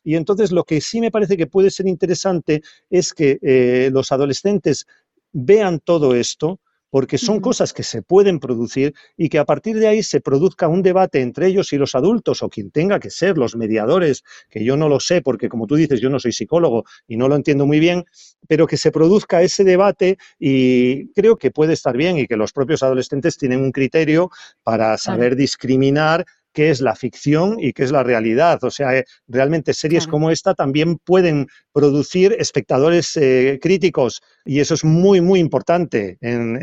Y 0.04 0.16
entonces 0.16 0.52
lo 0.52 0.64
que 0.64 0.80
sí 0.80 1.00
me 1.00 1.10
parece 1.10 1.36
que 1.36 1.46
puede 1.46 1.70
ser 1.70 1.86
interesante 1.86 2.62
es 2.90 3.12
que 3.12 3.38
eh, 3.42 3.90
los 3.92 4.12
adolescentes 4.12 4.86
vean 5.32 5.80
todo 5.80 6.14
esto, 6.14 6.60
porque 6.92 7.16
son 7.16 7.40
cosas 7.40 7.72
que 7.72 7.84
se 7.84 8.02
pueden 8.02 8.38
producir 8.38 8.92
y 9.16 9.30
que 9.30 9.38
a 9.38 9.46
partir 9.46 9.78
de 9.78 9.88
ahí 9.88 10.02
se 10.02 10.20
produzca 10.20 10.68
un 10.68 10.82
debate 10.82 11.22
entre 11.22 11.46
ellos 11.46 11.72
y 11.72 11.78
los 11.78 11.94
adultos 11.94 12.42
o 12.42 12.50
quien 12.50 12.70
tenga 12.70 13.00
que 13.00 13.08
ser 13.08 13.38
los 13.38 13.56
mediadores, 13.56 14.22
que 14.50 14.62
yo 14.62 14.76
no 14.76 14.90
lo 14.90 15.00
sé 15.00 15.22
porque 15.22 15.48
como 15.48 15.66
tú 15.66 15.74
dices 15.76 16.02
yo 16.02 16.10
no 16.10 16.20
soy 16.20 16.32
psicólogo 16.32 16.84
y 17.08 17.16
no 17.16 17.28
lo 17.28 17.36
entiendo 17.36 17.64
muy 17.64 17.80
bien, 17.80 18.04
pero 18.46 18.66
que 18.66 18.76
se 18.76 18.92
produzca 18.92 19.40
ese 19.40 19.64
debate 19.64 20.18
y 20.38 21.10
creo 21.14 21.36
que 21.38 21.50
puede 21.50 21.72
estar 21.72 21.96
bien 21.96 22.18
y 22.18 22.26
que 22.26 22.36
los 22.36 22.52
propios 22.52 22.82
adolescentes 22.82 23.38
tienen 23.38 23.62
un 23.62 23.72
criterio 23.72 24.30
para 24.62 24.98
saber 24.98 25.34
discriminar 25.34 26.26
qué 26.52 26.70
es 26.70 26.80
la 26.80 26.94
ficción 26.94 27.56
y 27.58 27.72
qué 27.72 27.84
es 27.84 27.92
la 27.92 28.02
realidad. 28.02 28.62
O 28.62 28.70
sea, 28.70 28.96
eh, 28.96 29.04
realmente 29.26 29.74
series 29.74 30.06
como 30.06 30.30
esta 30.30 30.54
también 30.54 30.98
pueden 30.98 31.46
producir 31.72 32.36
espectadores 32.38 33.16
eh, 33.16 33.58
críticos 33.60 34.20
y 34.44 34.60
eso 34.60 34.74
es 34.74 34.84
muy, 34.84 35.20
muy 35.20 35.40
importante 35.40 36.18
en, 36.20 36.58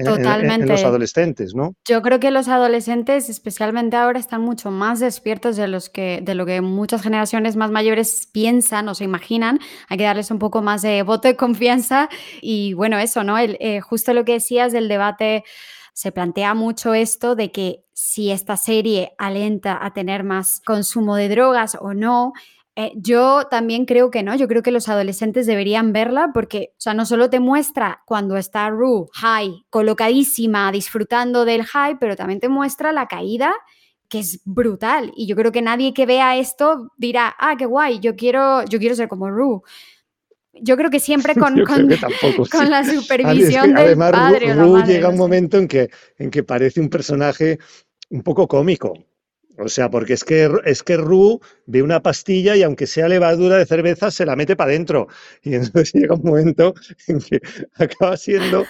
los 0.68 0.84
adolescentes, 0.84 1.56
¿no? 1.56 1.74
Yo 1.88 2.02
creo 2.02 2.20
que 2.20 2.32
los 2.32 2.48
adolescentes, 2.48 3.30
especialmente 3.30 3.96
ahora, 3.96 4.20
están 4.20 4.42
mucho 4.42 4.70
más 4.72 5.00
despiertos 5.00 5.56
de, 5.56 5.68
los 5.68 5.90
que, 5.90 6.20
de 6.22 6.36
lo 6.36 6.46
que 6.46 6.62
muchas 6.62 7.02
generaciones 7.02 7.56
más 7.56 7.72
mayores 7.72 8.28
piensan 8.32 8.88
o 8.90 8.96
se 8.96 9.04
imaginan. 9.04 9.60
Hay 9.88 9.98
que 9.98 10.04
darles 10.04 10.32
un 10.32 10.40
poco 10.40 10.62
más 10.62 10.82
de 10.82 11.04
voto 11.04 11.28
de 11.28 11.36
confianza 11.36 12.10
y 12.42 12.74
bueno, 12.74 13.00
eso, 13.00 13.24
¿no? 13.24 13.38
El, 13.38 13.58
eh, 13.60 13.82
justo 13.82 14.14
lo 14.14 14.26
que 14.26 14.34
decías 14.34 14.72
del 14.72 14.88
debate 14.88 15.44
se 15.94 16.12
plantea 16.12 16.54
mucho 16.54 16.94
esto 16.94 17.36
de 17.36 17.52
que 17.52 17.86
si 17.94 18.32
esta 18.32 18.58
serie 18.58 19.14
alenta 19.18 19.84
a 19.84 19.94
tener 19.94 20.24
más 20.24 20.62
consumo 20.66 21.16
de 21.16 21.30
drogas 21.30 21.78
o 21.80 21.94
no. 21.94 22.34
Eh, 22.76 22.94
yo 22.96 23.44
también 23.52 23.86
creo 23.86 24.10
que 24.10 24.24
no, 24.24 24.36
yo 24.36 24.48
creo 24.48 24.64
que 24.64 24.72
los 24.72 24.88
adolescentes 24.88 25.46
deberían 25.46 25.92
verla 25.92 26.32
porque, 26.34 26.72
o 26.78 26.82
sea, 26.82 26.94
no 26.94 27.06
solo 27.06 27.30
te 27.30 27.42
muestra 27.42 28.04
cuando 28.06 28.38
está 28.38 28.70
Rue 28.70 29.08
high, 29.14 29.66
colocadísima, 29.70 30.72
disfrutando 30.72 31.44
del 31.44 31.66
high, 31.66 31.98
pero 32.00 32.16
también 32.16 32.40
te 32.40 32.48
muestra 32.48 32.94
la 32.94 33.08
caída 33.08 33.54
que 34.08 34.20
es 34.20 34.42
brutal. 34.44 35.12
Y 35.16 35.28
yo 35.28 35.36
creo 35.36 35.52
que 35.52 35.62
nadie 35.62 35.94
que 35.94 36.06
vea 36.06 36.38
esto 36.38 36.92
dirá, 36.98 37.36
ah, 37.38 37.56
qué 37.58 37.66
guay, 37.66 38.00
yo 38.00 38.16
quiero, 38.16 38.66
yo 38.66 38.80
quiero 38.80 38.96
ser 38.96 39.08
como 39.08 39.30
Rue 39.30 39.62
yo 40.62 40.78
creo 40.78 40.90
que 40.90 41.00
siempre 41.00 41.34
con, 41.36 41.64
con, 41.64 42.70
la 42.70 42.84
supervisión 42.84 43.74
del 43.74 43.98
padre. 43.98 44.54
Ru, 44.54 44.84
llega 44.84 45.10
un 45.10 45.18
momento 45.18 45.58
en 45.58 45.68
que, 45.68 45.90
en 46.18 46.30
que 46.30 46.44
parece 46.44 46.80
un 46.80 46.90
personaje 46.90 47.60
un 48.10 48.24
poco 48.24 48.48
cómico. 48.48 48.94
O 49.62 49.68
sea, 49.68 49.90
porque 49.90 50.14
es 50.14 50.24
que, 50.24 50.50
es 50.64 50.84
que 50.84 50.96
Ru 50.96 51.42
ve 51.66 51.84
una 51.84 52.02
pastilla 52.02 52.56
y 52.56 52.64
aunque 52.64 52.88
sea 52.88 53.10
levadura 53.10 53.58
de 53.58 53.66
cerveza, 53.66 54.10
se 54.10 54.26
la 54.26 54.38
mete 54.38 54.56
para 54.56 54.72
adentro. 54.72 55.08
Y 55.44 55.54
entonces 55.56 55.92
llega 55.94 56.16
un 56.16 56.24
momento 56.24 56.74
en 57.08 57.20
que 57.20 57.42
acaba 57.76 58.16
siendo 58.16 58.66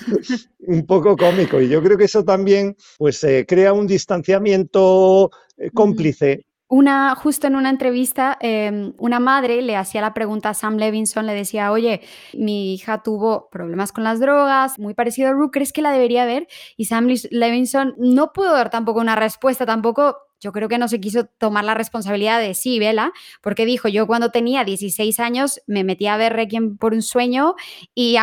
un 0.61 0.85
poco 0.85 1.15
cómico. 1.15 1.61
Y 1.61 1.69
yo 1.69 1.83
creo 1.83 1.97
que 1.97 2.05
eso 2.05 2.23
también 2.23 2.75
pues, 2.97 3.23
eh, 3.23 3.45
crea 3.47 3.71
un 3.73 3.85
distanciamiento 3.85 5.29
eh, 5.57 5.69
cómplice 5.71 6.45
una, 6.69 7.15
justo 7.15 7.47
en 7.47 7.55
una 7.55 7.71
entrevista, 7.71 8.37
em, 8.39 8.93
una 8.99 9.19
madre 9.19 9.61
le 9.63 9.75
hacía 9.75 10.01
la 10.01 10.13
pregunta 10.13 10.49
a 10.49 10.53
Sam 10.53 10.77
Levinson, 10.77 11.25
le 11.25 11.33
decía, 11.33 11.71
oye, 11.71 12.01
mi 12.33 12.75
hija 12.75 13.01
tuvo 13.01 13.49
problemas 13.49 13.91
con 13.91 14.03
las 14.03 14.19
drogas, 14.19 14.77
muy 14.77 14.93
parecido 14.93 15.29
a 15.29 15.33
Ru, 15.33 15.49
¿crees 15.49 15.73
que 15.73 15.81
la 15.81 15.91
debería 15.91 16.25
ver? 16.25 16.47
Y 16.77 16.85
Sam 16.85 17.07
Levinson 17.31 17.95
no 17.97 18.33
pudo 18.33 18.53
dar 18.53 18.69
tampoco 18.69 18.99
una 18.99 19.15
respuesta, 19.15 19.65
tampoco 19.65 20.29
yo 20.41 20.51
creo 20.51 20.69
que 20.69 20.77
no 20.77 20.87
se 20.87 20.99
quiso 20.99 21.25
tomar 21.25 21.65
la 21.65 21.73
responsabilidad 21.73 22.39
de 22.39 22.53
sí, 22.53 22.79
vela, 22.79 23.11
porque 23.41 23.65
dijo, 23.65 23.87
yo 23.89 24.07
cuando 24.07 24.31
tenía 24.31 24.63
16 24.63 25.19
años 25.19 25.61
me 25.67 25.83
metí 25.83 26.07
a 26.07 26.17
ver 26.17 26.33
Requiem 26.33 26.77
por 26.77 26.93
un 26.93 27.01
sueño 27.01 27.55
y, 27.93 28.15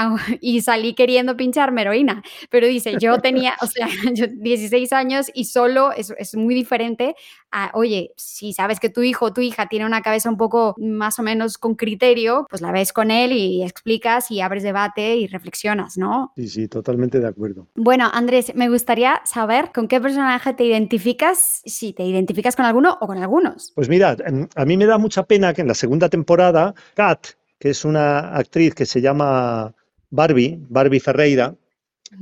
salí 0.63 0.95
queriendo 0.95 1.37
pincharme 1.37 1.83
heroína, 1.83 2.23
pero 2.51 2.67
dice, 2.67 2.95
yo 2.99 3.19
tenía, 3.19 3.55
o 3.61 3.67
sea, 3.67 3.89
yo 4.15 4.27
16 4.29 4.93
años 4.93 5.31
y 5.35 5.45
solo 5.45 5.93
es, 5.93 6.15
es 6.19 6.35
muy 6.35 6.55
diferente 6.55 7.15
a, 7.51 7.71
oye, 7.75 8.13
si 8.17 8.53
sabes 8.53 8.81
que 8.81 8.89
tu 8.89 9.03
hijo 9.03 9.27
o 9.27 9.33
tu 9.33 9.41
hija 9.41 9.67
tiene 9.69 9.87
una 9.87 10.03
cabeza 10.03 10.29
un 10.29 10.37
poco 10.37 10.75
más 10.79 11.19
o 11.19 11.23
menos 11.23 11.59
con 11.59 11.75
criterio, 11.75 12.47
pues 12.49 12.63
la 12.63 12.73
ves 12.73 12.93
con 12.93 13.11
él 13.11 13.33
y 13.33 13.63
explicas 13.63 14.31
y 14.31 14.41
abres 14.41 14.63
debate 14.63 15.17
y 15.17 15.27
reflexionas, 15.27 15.97
¿no? 15.97 16.33
Sí, 16.37 16.49
sí, 16.49 16.69
totalmente 16.69 17.21
de 17.21 17.29
acuerdo. 17.29 17.67
Bueno, 17.75 18.11
Andrés, 18.13 18.55
me 18.55 18.69
gustaría 18.69 19.21
saber 19.25 19.71
con 19.75 19.89
qué 19.89 20.01
personaje 20.01 20.55
te 20.55 20.65
identificas, 20.65 21.63
si 21.65 21.93
te 21.93 22.05
identificas 22.05 22.57
con 22.57 22.65
alguno 22.65 22.99
o 23.01 23.07
con 23.07 23.19
algunos? 23.19 23.73
Pues 23.75 23.89
mira, 23.89 24.17
em, 24.25 24.49
a 24.55 24.65
mí 24.65 24.77
me 24.77 24.87
da 24.87 24.99
mucha 24.99 25.25
pena 25.25 25.55
que 25.55 25.63
en 25.63 25.69
la 25.69 25.75
segunda 25.75 26.09
temporada, 26.09 26.75
Kat, 26.95 27.27
que 27.59 27.71
es 27.71 27.85
una 27.85 28.37
actriz 28.37 28.75
que 28.75 28.87
se 28.87 29.01
llama 29.01 29.75
Barbie, 30.11 30.59
Barbie 30.69 31.01
Ferreira, 31.01 31.55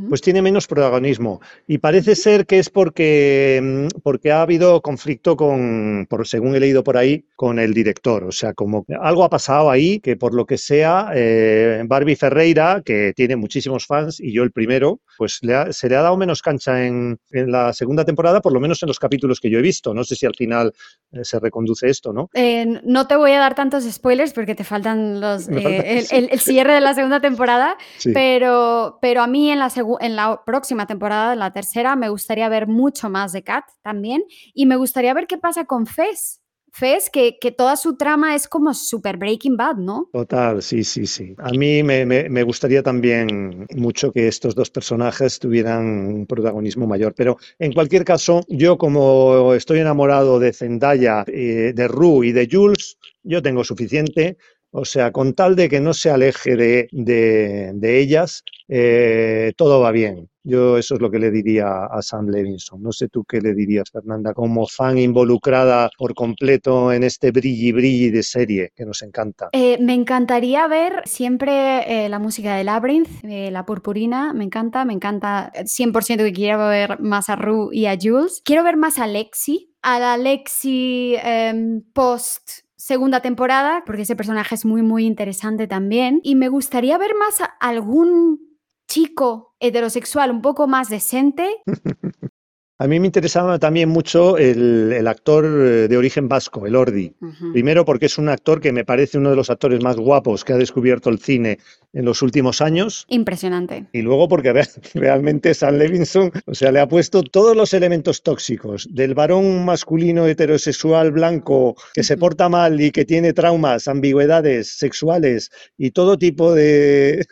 pues 0.09 0.21
tiene 0.21 0.43
menos 0.43 0.67
protagonismo. 0.67 1.41
Y 1.67 1.79
parece 1.79 2.15
ser 2.15 2.47
que 2.47 2.59
es 2.59 2.71
porque, 2.71 3.61
mm, 3.63 4.01
porque 4.03 4.33
ha 4.33 4.43
habido 4.43 4.81
conflicto 4.83 5.37
con, 5.37 6.07
por, 6.09 6.27
según 6.27 6.55
he 6.55 6.61
leído 6.61 6.85
por 6.85 6.97
ahí, 6.97 7.27
con 7.37 7.59
el 7.59 7.75
director. 7.75 8.25
O 8.25 8.33
sea, 8.33 8.55
como 8.55 8.85
algo 9.01 9.25
ha 9.25 9.31
pasado 9.31 9.71
ahí 9.71 10.01
que 10.01 10.17
por 10.17 10.35
lo 10.35 10.47
que 10.47 10.59
sea, 10.59 11.11
eh, 11.15 11.83
Barbie 11.87 12.17
Ferreira, 12.17 12.83
que 12.85 13.13
tiene 13.15 13.37
muchísimos 13.37 13.87
fans, 13.87 14.21
y 14.21 14.33
yo 14.33 14.43
el 14.43 14.53
primero, 14.53 15.01
pues 15.19 15.41
se 15.71 15.89
le 15.89 15.97
ha 15.97 16.03
dado 16.03 16.17
menos 16.17 16.43
cancha 16.43 16.85
en, 16.85 17.19
la 17.31 17.73
segunda 17.73 18.05
temporada, 18.05 18.41
por 18.41 18.53
lo 18.53 18.61
menos 18.61 18.83
en 18.83 18.89
los 18.89 18.99
capítulos 18.99 19.41
que 19.41 19.51
yo 19.51 19.59
he 19.59 19.63
visto. 19.63 19.95
No 19.95 20.05
sé 20.05 20.17
si 20.17 20.27
al 20.27 20.35
final 20.35 20.73
eh, 21.13 21.25
se 21.25 21.39
reconduce 21.39 21.89
esto, 21.89 22.13
¿no? 22.13 22.31
Eh, 22.35 22.81
no 22.85 23.07
te 23.07 23.17
voy 23.17 23.33
a 23.33 23.39
dar 23.39 23.55
tantos 23.55 23.85
spoilers 23.85 24.33
porque 24.33 24.55
te 24.55 24.65
faltan 24.65 25.21
los, 25.21 25.49
el, 25.49 26.39
cierre 26.39 26.75
de 26.75 26.81
la 26.81 26.95
segunda 26.95 27.21
temporada, 27.21 27.77
pero, 28.13 28.99
pero 29.01 29.23
a 29.23 29.27
mí 29.27 29.51
en 29.51 29.59
la 29.59 29.71
en 30.01 30.17
la 30.17 30.43
próxima 30.45 30.87
temporada, 30.87 31.33
en 31.33 31.39
la 31.39 31.53
tercera, 31.53 31.97
me 31.97 32.09
gustaría 32.09 32.49
ver 32.49 32.67
mucho 32.67 33.11
más 33.11 33.33
de 33.33 33.43
Kat 33.43 33.65
también 33.83 34.25
y 34.55 34.67
me 34.67 34.77
gustaría 34.77 35.15
ver 35.15 35.27
qué 35.27 35.39
pasa 35.39 35.65
con 35.65 35.87
Fez. 35.87 36.41
Fez, 36.77 37.09
que, 37.09 37.39
que, 37.41 37.53
toda 37.53 37.77
su 37.77 37.97
trama 37.97 38.35
es 38.35 38.49
como 38.49 38.75
super 38.75 39.17
Breaking 39.17 39.57
Bad, 39.57 39.77
¿no? 39.77 40.09
Total, 40.13 40.61
sí, 40.61 40.83
sí, 40.83 41.07
sí. 41.07 41.33
A 41.39 41.51
mí 41.51 41.85
me, 41.85 42.05
me, 42.05 42.43
gustaría 42.43 42.83
también 42.83 43.69
mucho 43.77 44.11
que 44.11 44.27
estos 44.27 44.57
dos 44.57 44.71
personajes 44.71 45.39
tuvieran 45.39 45.85
un 45.87 46.27
protagonismo 46.27 46.89
mayor, 46.89 47.15
pero 47.17 47.37
en 47.61 47.73
cualquier 47.73 48.05
caso, 48.05 48.41
yo 48.49 48.77
como 48.77 49.55
estoy 49.55 49.79
enamorado 49.79 50.41
de 50.41 50.53
Zendaya, 50.53 51.23
eh, 51.29 51.73
de 51.77 51.87
Rue 51.87 52.27
y 52.27 52.33
de 52.33 52.49
Jules, 52.51 52.99
yo 53.23 53.41
tengo 53.41 53.63
suficiente. 53.63 54.37
O 54.77 54.85
sea, 54.85 55.13
con 55.13 55.35
tal 55.35 55.55
de 55.55 55.69
que 55.69 55.79
no 55.79 55.95
se 55.95 56.11
aleje 56.11 56.57
de, 56.57 56.89
de, 56.91 58.01
ellas, 58.01 58.43
eh, 58.67 59.53
todo 59.57 59.79
va 59.79 59.93
bien. 59.93 60.29
Yo 60.43 60.79
eso 60.79 60.97
es 60.97 61.01
lo 61.01 61.13
que 61.13 61.21
le 61.21 61.31
diría 61.31 61.85
a 61.85 62.03
Sam 62.03 62.27
Levinson. 62.27 62.83
No 62.83 62.91
sé 62.91 63.09
tú 63.09 63.25
qué 63.25 63.41
le 63.41 63.55
dirías, 63.55 63.89
Fernanda, 63.93 64.35
como 64.35 64.67
fan 64.67 64.99
involucrada 64.99 65.91
por 65.97 66.15
completo 66.15 66.93
en 66.93 67.05
este 67.05 67.31
brilli 67.31 67.71
brilli 67.71 68.11
de 68.11 68.25
serie 68.25 68.73
que 68.75 68.85
nos 68.85 69.03
encanta. 69.03 69.51
Eh, 69.53 69.79
me 69.81 69.95
encantaría 69.95 70.67
ver 70.67 71.03
siempre 71.05 72.07
eh, 72.07 72.09
la 72.09 72.19
música 72.19 72.57
de 72.57 72.65
Labyrinth, 72.65 73.23
la 73.23 73.65
purpurina, 73.65 74.33
me 74.33 74.43
encanta, 74.43 74.85
me 74.85 74.93
encanta 74.93 75.53
100% 75.55 76.17
que 76.17 76.33
quiero 76.33 76.67
ver 76.67 76.99
más 76.99 77.29
a 77.29 77.37
Rue 77.37 77.69
y 77.71 77.87
a 77.87 77.97
Jules. 77.97 78.43
Quiero 78.45 78.65
ver 78.65 78.77
más 78.77 78.99
a 78.99 79.07
Lexi, 79.07 79.73
a 79.83 80.01
la 80.01 80.17
Lexi 80.17 81.15
em, 81.23 81.81
post 81.93 82.64
segunda 82.85 83.21
temporada, 83.21 83.83
porque 83.87 84.03
ese 84.03 84.15
personaje 84.15 84.55
es 84.55 84.67
muy, 84.67 84.83
muy 84.83 85.07
interesante 85.07 85.67
también. 85.67 86.21
Y 86.23 86.35
me 86.35 86.51
gustaría 86.51 86.99
ver 86.99 87.13
más 87.15 87.39
algún 87.59 88.41
chico 88.87 89.57
heterosexual 89.59 90.31
un 90.31 90.43
poco 90.43 90.67
más 90.67 90.91
decente 90.91 91.63
A 92.77 92.89
mí 92.89 92.99
me 92.99 93.07
interesaba 93.07 93.61
también 93.61 93.89
mucho 93.89 94.37
el, 94.37 95.07
actor 95.07 95.45
eh, 95.45 95.87
de 95.87 95.97
origen 95.97 96.29
vasco, 96.29 96.67
el 96.67 96.75
Ordi. 96.75 97.15
Primero 97.53 97.85
porque 97.85 98.07
es 98.07 98.19
un 98.19 98.29
actor 98.29 98.61
que 98.61 98.73
me 98.73 98.85
parece 98.85 99.19
uno 99.19 99.31
de 99.31 99.37
los 99.37 99.49
actores 99.49 99.81
más 99.81 99.97
guapos 99.97 100.45
que 100.45 100.55
ha 100.55 100.57
descubierto 100.57 101.09
el 101.09 101.21
cine 101.21 101.59
en 101.93 102.05
los 102.05 102.21
últimos 102.23 102.61
años. 102.61 103.07
Impresionante. 103.09 103.87
Y 103.93 104.03
luego 104.03 104.29
porque 104.29 104.53
realmente 104.95 105.55
Sam 105.55 105.77
Levinson, 105.77 106.33
o 106.47 106.55
sea, 106.55 106.73
le 106.73 106.81
ha 106.81 106.89
puesto 106.89 107.23
todos 107.23 107.57
los 107.57 107.73
elementos 107.73 108.23
tóxicos 108.23 108.89
del 108.91 109.15
varón 109.15 109.65
masculino 109.65 110.27
heterosexual 110.27 111.13
blanco 111.13 111.77
que 111.95 112.03
se 112.03 112.17
porta 112.17 112.49
mal 112.49 112.81
y 112.81 112.91
que 112.91 113.05
tiene 113.05 113.33
traumas, 113.33 113.87
ambigüedades 113.87 114.77
sexuales 114.77 115.51
y 115.79 115.93
todo 115.93 116.19
tipo 116.19 116.53
de, 116.53 117.25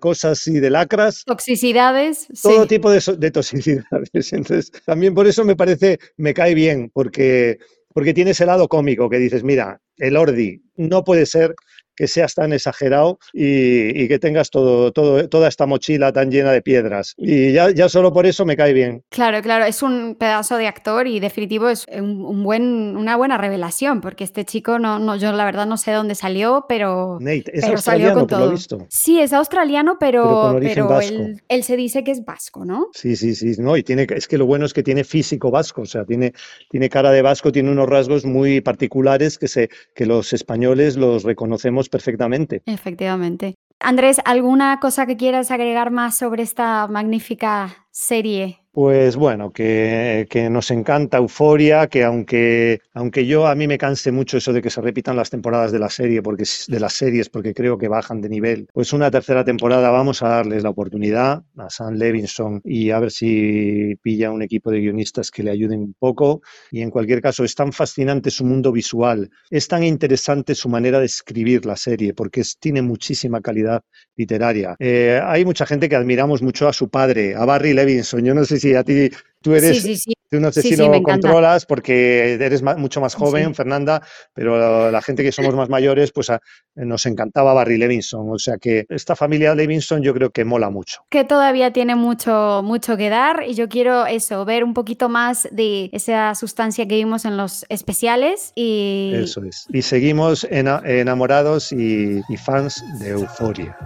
cosas 0.00 0.46
y 0.46 0.58
de 0.58 0.70
lacras. 0.70 1.24
Toxicidades. 1.26 2.28
Todo 2.42 2.66
tipo 2.66 2.90
de, 2.90 3.02
de 3.18 3.30
toxicidades. 3.30 4.10
Entonces, 4.32 4.72
también 4.84 5.14
por 5.14 5.26
eso 5.26 5.44
me 5.44 5.56
parece, 5.56 5.98
me 6.16 6.34
cae 6.34 6.54
bien, 6.54 6.90
porque, 6.92 7.58
porque 7.92 8.14
tiene 8.14 8.32
ese 8.32 8.46
lado 8.46 8.68
cómico 8.68 9.08
que 9.08 9.18
dices, 9.18 9.42
mira, 9.44 9.80
el 9.96 10.16
Ordi 10.16 10.62
no 10.76 11.04
puede 11.04 11.26
ser 11.26 11.54
que 12.00 12.08
seas 12.08 12.34
tan 12.34 12.54
exagerado 12.54 13.18
y, 13.30 14.08
que 14.08 14.18
tengas 14.18 14.48
todo, 14.48 14.90
todo, 14.90 15.28
toda 15.28 15.48
esta 15.48 15.66
mochila 15.66 16.12
tan 16.14 16.30
llena 16.30 16.50
de 16.50 16.62
piedras. 16.62 17.14
Y 17.18 17.52
ya, 17.52 17.70
ya, 17.70 17.90
solo 17.90 18.10
por 18.10 18.24
eso 18.24 18.46
me 18.46 18.56
cae 18.56 18.72
bien. 18.72 19.04
Claro, 19.10 19.42
claro, 19.42 19.66
es 19.66 19.82
un 19.82 20.16
pedazo 20.18 20.56
de 20.56 20.66
actor 20.66 21.06
y 21.06 21.20
definitivo 21.20 21.68
es 21.68 21.84
un, 21.92 22.42
buen, 22.42 22.96
una 22.96 23.18
buena 23.18 23.36
revelación, 23.36 24.00
porque 24.00 24.24
este 24.24 24.46
chico, 24.46 24.78
no, 24.78 24.98
no, 24.98 25.16
yo 25.16 25.30
la 25.32 25.44
verdad 25.44 25.66
no 25.66 25.76
sé 25.76 25.92
dónde 25.92 26.14
salió, 26.14 26.64
pero, 26.70 27.18
Nate, 27.20 27.50
es 27.52 27.64
australiano, 27.64 28.26
por 28.26 28.38
lo 28.38 28.50
visto. 28.50 28.86
Sí, 28.88 29.20
es 29.20 29.34
australiano, 29.34 29.98
pero, 30.00 30.56
pero, 30.58 31.02
él, 31.02 31.42
él, 31.48 31.62
se 31.64 31.76
dice 31.76 32.02
que 32.02 32.12
es 32.12 32.24
vasco, 32.24 32.64
¿no? 32.64 32.88
Sí, 32.94 33.14
sí, 33.14 33.34
sí, 33.34 33.56
no, 33.58 33.76
y 33.76 33.82
tiene, 33.82 34.06
es 34.08 34.26
que 34.26 34.38
lo 34.38 34.46
bueno 34.46 34.64
es 34.64 34.72
que 34.72 34.82
tiene 34.82 35.04
físico 35.04 35.50
vasco, 35.50 35.82
o 35.82 35.86
sea, 35.86 36.06
tiene, 36.06 36.32
tiene 36.70 36.88
cara 36.88 37.10
de 37.10 37.20
vasco, 37.20 37.52
tiene 37.52 37.70
unos 37.70 37.90
rasgos 37.90 38.24
muy 38.24 38.62
particulares 38.62 39.36
que, 39.36 39.48
se, 39.48 39.68
que 39.94 40.06
los 40.06 40.32
españoles 40.32 40.96
los 40.96 41.24
reconocemos 41.24 41.89
perfectamente. 41.90 42.62
Efectivamente. 42.66 43.54
Andrés, 43.80 44.20
¿alguna 44.24 44.78
cosa 44.80 45.06
que 45.06 45.16
quieras 45.16 45.50
agregar 45.50 45.90
más 45.90 46.16
sobre 46.16 46.42
esta 46.42 46.86
magnífica 46.86 47.86
serie 47.90 48.59
pues 48.72 49.16
bueno, 49.16 49.52
que, 49.52 50.26
nos 50.50 50.70
encanta 50.70 51.18
Euforia, 51.18 51.88
que 51.88 52.04
aunque, 52.04 52.80
aunque 52.94 53.26
yo 53.26 53.48
a 53.48 53.54
mí 53.56 53.66
me 53.66 53.78
canse 53.78 54.12
mucho 54.12 54.36
eso 54.36 54.52
de 54.52 54.62
que 54.62 54.70
se 54.70 54.80
repitan 54.80 55.16
las 55.16 55.30
temporadas 55.30 55.72
de 55.72 55.80
la 55.80 55.90
serie, 55.90 56.22
porque 56.22 56.44
de 56.68 56.80
las 56.80 56.92
series, 56.92 57.28
porque 57.28 57.52
creo 57.52 57.78
que 57.78 57.88
bajan 57.88 58.20
de 58.20 58.28
nivel, 58.28 58.68
pues 58.72 58.92
una 58.92 59.10
tercera 59.10 59.44
temporada 59.44 59.90
vamos 59.90 60.22
a 60.22 60.28
darles 60.28 60.62
la 60.62 60.70
oportunidad 60.70 61.42
a 61.56 61.68
Sam 61.70 61.94
Levinson 61.94 62.60
y 62.64 62.90
a 62.90 63.00
ver 63.00 63.10
si 63.10 63.96
pilla 64.02 64.30
un 64.30 64.42
equipo 64.42 64.70
de 64.70 64.80
guionistas 64.80 65.32
que 65.32 65.42
le 65.42 65.50
ayuden 65.50 65.80
un 65.80 65.94
poco. 65.98 66.42
Y 66.70 66.82
en 66.82 66.90
cualquier 66.90 67.20
caso, 67.20 67.42
es 67.42 67.54
tan 67.56 67.72
fascinante 67.72 68.30
su 68.30 68.44
mundo 68.44 68.70
visual, 68.70 69.30
es 69.50 69.66
tan 69.66 69.82
interesante 69.82 70.54
su 70.54 70.68
manera 70.68 71.00
de 71.00 71.06
escribir 71.06 71.66
la 71.66 71.76
serie, 71.76 72.14
porque 72.14 72.42
tiene 72.60 72.82
muchísima 72.82 73.40
calidad 73.40 73.82
literaria. 74.16 74.76
Eh, 74.78 75.20
hay 75.22 75.44
mucha 75.44 75.66
gente 75.66 75.88
que 75.88 75.96
admiramos 75.96 76.40
mucho 76.40 76.68
a 76.68 76.72
su 76.72 76.88
padre, 76.88 77.34
a 77.34 77.44
Barry 77.44 77.72
Levinson. 77.72 78.24
Yo 78.24 78.34
no 78.34 78.44
sé 78.44 78.59
si 78.60 78.74
a 78.74 78.84
ti 78.84 79.10
tú 79.40 79.54
eres, 79.54 79.82
tú 80.30 80.40
no 80.40 80.52
sé 80.52 80.62
si 80.62 80.76
lo 80.76 81.02
controlas 81.02 81.66
porque 81.66 82.34
eres 82.34 82.62
mucho 82.62 83.00
más 83.00 83.14
joven, 83.14 83.54
Fernanda, 83.54 84.02
pero 84.32 84.90
la 84.90 85.02
gente 85.02 85.22
que 85.22 85.32
somos 85.32 85.54
más 85.54 85.68
mayores, 85.68 86.12
pues 86.12 86.30
nos 86.74 87.06
encantaba 87.06 87.52
Barry 87.52 87.78
Levinson. 87.78 88.30
O 88.30 88.38
sea 88.38 88.56
que 88.58 88.86
esta 88.88 89.16
familia 89.16 89.54
Levinson 89.54 90.02
yo 90.02 90.14
creo 90.14 90.30
que 90.30 90.44
mola 90.44 90.70
mucho. 90.70 91.04
Que 91.10 91.24
todavía 91.24 91.72
tiene 91.72 91.96
mucho, 91.96 92.62
mucho 92.64 92.96
que 92.96 93.08
dar 93.08 93.44
y 93.46 93.54
yo 93.54 93.68
quiero 93.68 94.06
eso, 94.06 94.44
ver 94.44 94.62
un 94.64 94.74
poquito 94.74 95.08
más 95.08 95.48
de 95.50 95.90
esa 95.92 96.34
sustancia 96.34 96.86
que 96.86 96.94
vimos 96.94 97.24
en 97.24 97.36
los 97.36 97.66
especiales 97.68 98.52
y... 98.54 99.12
Eso 99.14 99.42
es. 99.44 99.66
Y 99.72 99.82
seguimos 99.82 100.46
enamorados 100.50 101.72
y, 101.72 102.22
y 102.28 102.36
fans 102.36 102.84
de 103.00 103.10
Euforia. 103.10 103.76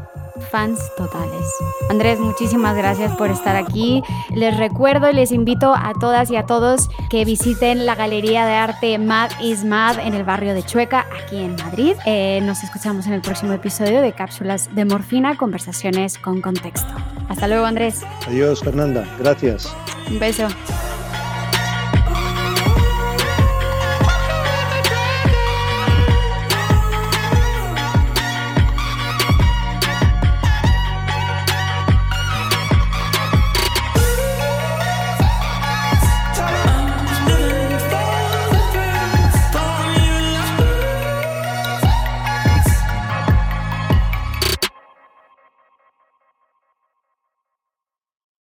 fans 0.50 0.78
totales. 0.96 1.46
Andrés, 1.88 2.18
muchísimas 2.20 2.76
gracias 2.76 3.16
por 3.16 3.30
estar 3.30 3.56
aquí. 3.56 4.02
Les 4.34 4.56
recuerdo 4.56 5.08
y 5.10 5.14
les 5.14 5.32
invito 5.32 5.72
a 5.74 5.92
todas 5.98 6.30
y 6.34 6.36
a 6.36 6.46
todos 6.46 6.90
que 7.10 7.24
visiten 7.24 7.86
la 7.86 7.94
Galería 7.94 8.44
de 8.44 8.54
Arte 8.54 8.98
Mad 8.98 9.30
is 9.40 9.64
Mad 9.64 10.00
en 10.00 10.14
el 10.14 10.24
barrio 10.24 10.52
de 10.52 10.64
Chueca, 10.64 11.06
aquí 11.22 11.36
en 11.36 11.54
Madrid. 11.54 11.94
Eh, 12.06 12.40
nos 12.42 12.64
escuchamos 12.64 13.06
en 13.06 13.12
el 13.12 13.20
próximo 13.20 13.52
episodio 13.52 14.02
de 14.02 14.12
Cápsulas 14.12 14.74
de 14.74 14.84
Morfina, 14.84 15.36
conversaciones 15.36 16.18
con 16.18 16.40
contexto. 16.40 16.92
Hasta 17.28 17.46
luego, 17.46 17.66
Andrés. 17.66 18.02
Adiós, 18.26 18.60
Fernanda. 18.64 19.08
Gracias. 19.20 19.72
Un 20.10 20.18
beso. 20.18 20.48